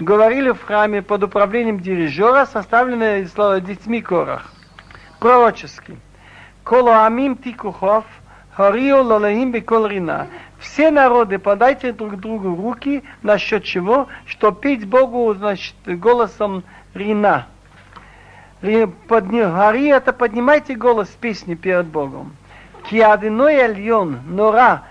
говорили 0.00 0.50
в 0.50 0.62
храме 0.62 1.00
под 1.00 1.22
управлением 1.22 1.78
дирижера, 1.78 2.44
составленной 2.46 3.22
из 3.22 3.32
слова 3.32 3.60
детьми 3.60 4.02
корах. 4.02 4.52
Пророческий. 5.20 5.98
Коло 6.64 7.06
амим 7.06 7.36
тикухов, 7.36 8.04
харио 8.50 9.02
лалахим 9.02 9.52
бекол 9.52 9.86
рина. 9.86 10.26
Все 10.58 10.90
народы 10.90 11.38
подайте 11.38 11.92
друг 11.92 12.16
другу 12.16 12.56
руки, 12.56 13.04
насчет 13.22 13.62
чего? 13.62 14.08
Что 14.26 14.50
петь 14.50 14.86
Богу, 14.88 15.32
значит, 15.34 15.76
голосом 15.86 16.64
рина. 16.94 17.46
Гори 18.60 19.86
это 19.86 20.12
поднимайте 20.12 20.74
голос 20.74 21.08
в 21.08 21.16
песне 21.16 21.54
перед 21.54 21.86
Богом. 21.86 22.34
Киадиной 22.90 23.54
Эльон, 23.54 24.20
Нора. 24.26 24.82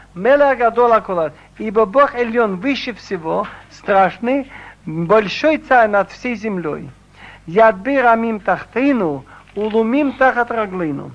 Ибо 1.57 1.85
Бог 1.85 2.15
Эльон 2.15 2.57
выше 2.57 2.93
всего, 2.93 3.47
страшный, 3.69 4.51
большой 4.85 5.57
царь 5.57 5.89
над 5.89 6.11
всей 6.11 6.35
землей. 6.35 6.89
Ядби 7.45 7.97
рамим 7.97 8.39
тахтину, 8.39 9.25
улумим 9.55 10.13
тахат 10.13 10.51
раглину. 10.51 11.11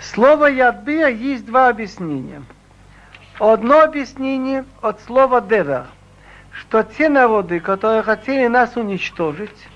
Слово 0.00 0.46
ядбира 0.46 1.08
есть 1.08 1.44
два 1.44 1.68
объяснения. 1.68 2.42
Одно 3.40 3.80
объяснение 3.80 4.64
от 4.80 5.00
слова 5.00 5.40
девер– 5.40 5.86
что 6.58 6.82
те 6.82 7.08
народы, 7.08 7.60
которые 7.60 8.02
хотели 8.02 8.46
нас 8.48 8.76
уничтожить, 8.76 9.68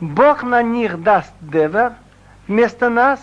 Бог 0.00 0.42
на 0.42 0.62
них 0.62 1.02
даст 1.02 1.32
девер 1.40 1.94
вместо 2.46 2.88
нас, 2.88 3.20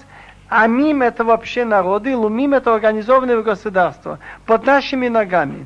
а 0.50 0.68
это 0.68 1.24
вообще 1.24 1.66
народы, 1.66 2.16
лумим 2.16 2.54
это 2.54 2.74
организованное 2.74 3.41
государство 3.41 4.20
под 4.46 4.66
нашими 4.66 5.08
ногами. 5.08 5.66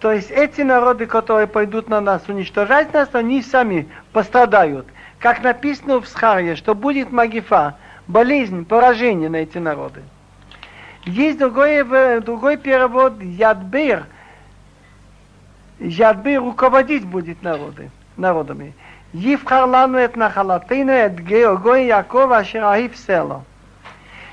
То 0.00 0.12
есть 0.12 0.30
эти 0.30 0.62
народы, 0.62 1.06
которые 1.06 1.46
пойдут 1.46 1.88
на 1.88 2.00
нас 2.00 2.22
уничтожать 2.28 2.92
нас, 2.92 3.08
они 3.12 3.42
сами 3.42 3.88
пострадают. 4.12 4.86
Как 5.18 5.42
написано 5.42 6.00
в 6.00 6.08
Схаре, 6.08 6.56
что 6.56 6.74
будет 6.74 7.10
магифа, 7.10 7.76
болезнь, 8.06 8.64
поражение 8.64 9.28
на 9.28 9.36
эти 9.36 9.58
народы. 9.58 10.02
Есть 11.04 11.38
другой, 11.38 11.82
другой 12.20 12.56
перевод, 12.56 13.22
ядбир– 13.22 14.06
Ядбы 15.78 16.36
руководить 16.36 17.04
будет 17.04 17.42
народы, 17.42 17.90
народами. 18.16 18.72
Ивхар 19.12 19.68
лану 19.68 19.98
эт 19.98 20.16
нахалатейну 20.16 20.92
эт 20.92 21.18
геогой 21.20 21.86
Якова 21.86 22.38
Аширахив 22.38 22.96
село. 22.96 23.44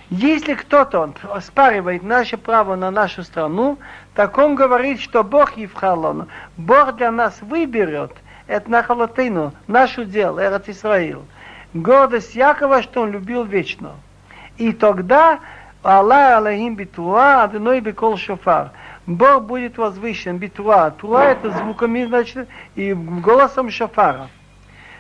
Если 0.10 0.54
кто-то 0.54 1.14
оспаривает 1.32 2.04
наше 2.04 2.38
право 2.38 2.76
на 2.76 2.92
нашу 2.92 3.24
страну, 3.24 3.78
так 4.14 4.38
он 4.38 4.56
говорит, 4.56 5.00
что 5.00 5.24
Бог 5.24 5.58
Евхалон, 5.58 6.28
Бог 6.58 6.96
для 6.98 7.12
нас 7.12 7.42
выберет 7.42 8.12
это 8.48 8.70
нахалатыну, 8.70 9.54
нашу 9.68 10.06
дело, 10.06 10.44
Эрат 10.44 10.68
Исраил. 10.70 11.24
Гордость 11.74 12.36
Якова, 12.36 12.84
что 12.84 13.02
он 13.02 13.12
любил 13.12 13.44
вечно. 13.44 13.94
И 14.58 14.74
тогда 14.74 15.40
Аллах 15.82 16.38
Аллахим 16.38 16.76
битуа, 16.76 17.44
адной 17.44 17.80
бекол 17.80 18.18
шофар. 18.18 18.72
Бог 19.06 19.44
будет 19.44 19.78
возвышен, 19.78 20.38
битуа. 20.38 20.92
Туа 20.92 21.26
это 21.26 21.52
звуками, 21.52 22.06
значит, 22.06 22.48
и 22.76 22.94
голосом 22.94 23.70
шофара. 23.70 24.30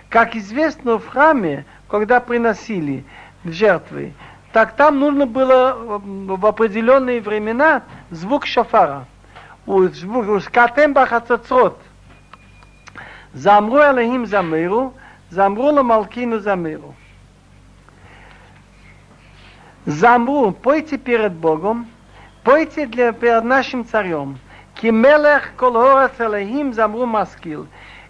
Как 0.09 0.35
известно, 0.35 0.97
в 0.97 1.07
храме, 1.07 1.65
когда 1.87 2.19
приносили 2.19 3.05
жертвы, 3.45 4.13
так 4.53 4.73
там 4.75 4.99
нужно 4.99 5.25
было 5.25 5.75
в 5.75 6.45
определенные 6.45 7.21
времена 7.21 7.81
звук 8.11 8.45
шофара. 8.45 9.07
Скатем 9.65 10.93
бахацацрот. 10.93 11.79
Замру 13.33 13.79
Элохим 13.79 14.27
замиру, 14.27 14.93
замру 15.31 15.71
ламалкину 15.71 16.39
замиру. 16.39 16.93
Замру, 19.87 20.51
пойте 20.51 20.99
перед 20.99 21.33
Богом, 21.33 21.87
пойте 22.43 22.85
для, 22.85 23.11
перед 23.11 23.43
нашим 23.43 23.83
царем. 23.87 24.37
Кимелех 24.75 25.55
колорас 25.57 26.11
Элохим 26.19 26.73
замру 26.73 27.07
маскил. 27.07 27.65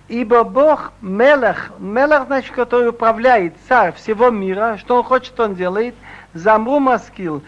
Ибо 0.09 0.43
Бог 0.43 0.91
Мелех, 0.99 1.71
Мелех, 1.79 2.25
значит, 2.25 2.51
который 2.51 2.89
управляет, 2.89 3.53
царь 3.69 3.93
всего 3.93 4.29
мира, 4.29 4.75
что 4.77 4.97
он 4.97 5.03
хочет, 5.03 5.39
он 5.39 5.55
делает, 5.55 5.95
Замру 6.33 6.79
Маскил. 6.79 7.43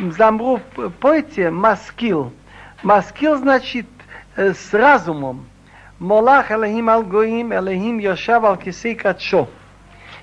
Замру, 0.00 0.60
пойте, 1.00 1.50
Маскил. 1.50 2.32
Маскил 2.82 3.36
значит 3.36 3.86
э, 4.36 4.54
с 4.54 4.72
разумом. 4.72 5.46
Молах 5.98 6.50
Элохим 6.50 6.90
Алгоим, 6.90 7.52
Элохим 7.52 7.98
Йошав 7.98 8.44
Ал 8.44 8.56
Кисей 8.56 8.94
Катшо. 8.94 9.48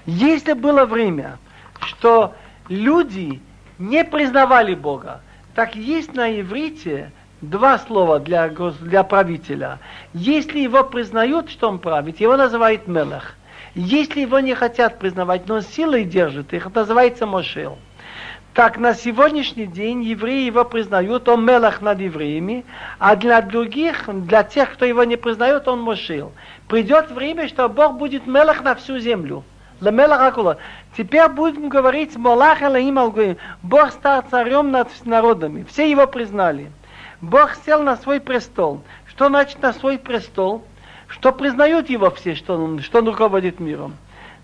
Если 0.05 0.53
было 0.53 0.86
время, 0.86 1.38
что 1.80 2.36
люди 2.68 3.41
не 3.80 4.03
признавали 4.03 4.76
Бога, 4.76 5.22
так 5.55 5.76
есть 5.76 6.14
на 6.14 6.39
иврите 6.39 7.12
два 7.41 7.80
слова 7.80 8.20
для, 8.20 8.49
для 8.49 9.03
правителя. 9.03 9.80
Если 10.14 10.59
его 10.59 10.84
признают, 10.84 11.49
что 11.49 11.70
он 11.70 11.80
правит, 11.80 12.20
его 12.20 12.38
называют 12.38 12.88
Мелах. 12.88 13.36
Если 13.74 14.22
его 14.22 14.39
не 14.39 14.53
хотят 14.53 14.99
признавать, 14.99 15.47
но 15.47 15.61
силой 15.61 16.03
держит 16.03 16.53
их, 16.53 16.67
это 16.67 16.82
называется 16.82 17.26
Мошел. 17.26 17.78
Так 18.53 18.78
на 18.78 18.93
сегодняшний 18.93 19.65
день 19.65 20.03
евреи 20.03 20.45
его 20.45 20.65
признают, 20.65 21.30
он 21.30 21.45
мелах 21.45 21.82
над 21.82 22.01
евреями, 22.01 22.65
а 22.99 23.15
для 23.15 23.41
других, 23.41 24.09
для 24.09 24.43
тех, 24.43 24.74
кто 24.74 24.84
его 24.84 25.05
не 25.05 25.15
признает, 25.15 25.69
он 25.69 25.82
Мошел. 25.82 26.34
Придет 26.67 27.11
время, 27.11 27.47
что 27.47 27.69
Бог 27.69 27.97
будет 27.97 28.28
мелах 28.28 28.61
на 28.61 28.76
всю 28.76 28.99
землю. 28.99 29.45
Теперь 30.97 31.30
будем 31.30 31.69
говорить 31.69 32.17
Молах 32.17 32.61
Элахим 32.61 32.99
Алгуим. 32.99 33.38
Бог 33.63 33.91
стал 33.91 34.22
царем 34.30 34.69
над 34.72 34.89
народами. 35.05 35.63
Все 35.63 35.89
его 35.89 36.05
признали. 36.05 36.72
Бог 37.22 37.55
сел 37.65 37.82
на 37.82 37.95
свой 37.95 38.19
престол. 38.19 38.82
Что 39.07 39.30
значит 39.30 39.61
на 39.61 39.74
свой 39.74 39.97
престол? 39.97 40.63
Что 41.11 41.33
признают 41.33 41.89
его 41.91 42.11
все, 42.11 42.35
что 42.35 42.55
он, 42.55 42.81
что 42.81 42.99
он 42.99 43.09
руководит 43.09 43.61
миром. 43.61 43.95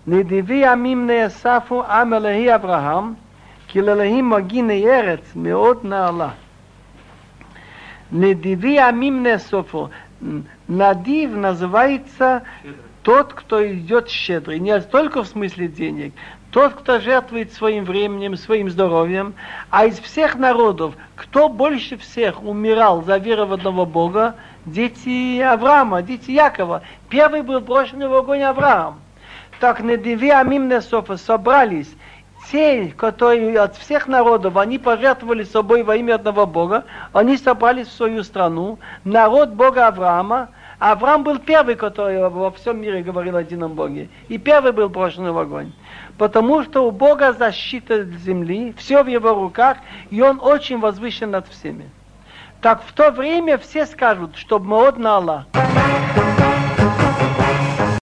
נדיבי 0.07 0.65
עמים 0.65 1.07
נאספו 1.07 1.83
עם 1.83 2.13
אלוהי 2.13 2.55
אברהם, 2.55 3.13
כי 3.67 3.81
לאלוהים 3.81 4.29
מגיני 4.29 4.87
ארץ 4.87 5.35
מאוד 5.35 5.79
נעלה. 5.83 6.29
נדיבי 8.11 8.79
עמים 8.79 9.23
נאספו. 9.23 9.87
Надив 10.67 11.35
называется 11.35 12.43
тот, 13.03 13.33
кто 13.33 13.67
идет 13.67 14.09
щедрый. 14.09 14.59
Не 14.59 14.79
только 14.79 15.23
в 15.23 15.27
смысле 15.27 15.67
денег. 15.67 16.13
Тот, 16.51 16.73
кто 16.75 16.99
жертвует 16.99 17.51
своим 17.51 17.83
временем, 17.83 18.37
своим 18.37 18.69
здоровьем. 18.69 19.33
А 19.69 19.85
из 19.85 19.99
всех 19.99 20.35
народов, 20.35 20.95
кто 21.15 21.49
больше 21.49 21.97
всех 21.97 22.43
умирал 22.43 23.03
за 23.03 23.17
веру 23.17 23.47
в 23.47 23.53
одного 23.53 23.85
Бога, 23.85 24.35
дети 24.70 25.40
Авраама, 25.40 26.02
дети 26.02 26.30
Якова. 26.30 26.82
Первый 27.08 27.42
был 27.42 27.60
брошен 27.60 28.06
в 28.08 28.14
огонь 28.14 28.42
Авраам. 28.42 29.00
Так 29.60 29.80
на 29.80 29.96
Деви 29.96 30.30
Амим 30.30 30.70
собрались 30.80 31.92
те, 32.50 32.92
которые 32.96 33.58
от 33.58 33.76
всех 33.76 34.06
народов, 34.06 34.56
они 34.56 34.78
пожертвовали 34.78 35.44
собой 35.44 35.82
во 35.82 35.96
имя 35.96 36.14
одного 36.14 36.46
Бога, 36.46 36.84
они 37.12 37.36
собрались 37.36 37.88
в 37.88 37.92
свою 37.92 38.22
страну, 38.22 38.78
народ 39.04 39.50
Бога 39.50 39.88
Авраама, 39.88 40.50
Авраам 40.78 41.24
был 41.24 41.40
первый, 41.40 41.74
который 41.74 42.28
во 42.28 42.52
всем 42.52 42.80
мире 42.80 43.02
говорил 43.02 43.36
о 43.36 43.40
едином 43.40 43.74
Боге. 43.74 44.08
И 44.28 44.38
первый 44.38 44.70
был 44.70 44.88
брошен 44.88 45.28
в 45.32 45.36
огонь. 45.36 45.72
Потому 46.16 46.62
что 46.62 46.86
у 46.86 46.92
Бога 46.92 47.32
защита 47.32 48.04
земли, 48.04 48.72
все 48.78 49.02
в 49.02 49.08
его 49.08 49.34
руках, 49.34 49.78
и 50.10 50.22
он 50.22 50.38
очень 50.40 50.78
возвышен 50.78 51.32
над 51.32 51.48
всеми 51.48 51.90
так 52.60 52.82
в 52.86 52.92
то 52.92 53.10
время 53.10 53.58
все 53.58 53.86
скажут, 53.86 54.36
что 54.36 54.58
Маод 54.58 54.98
на 54.98 55.16
Аллах. 55.16 55.44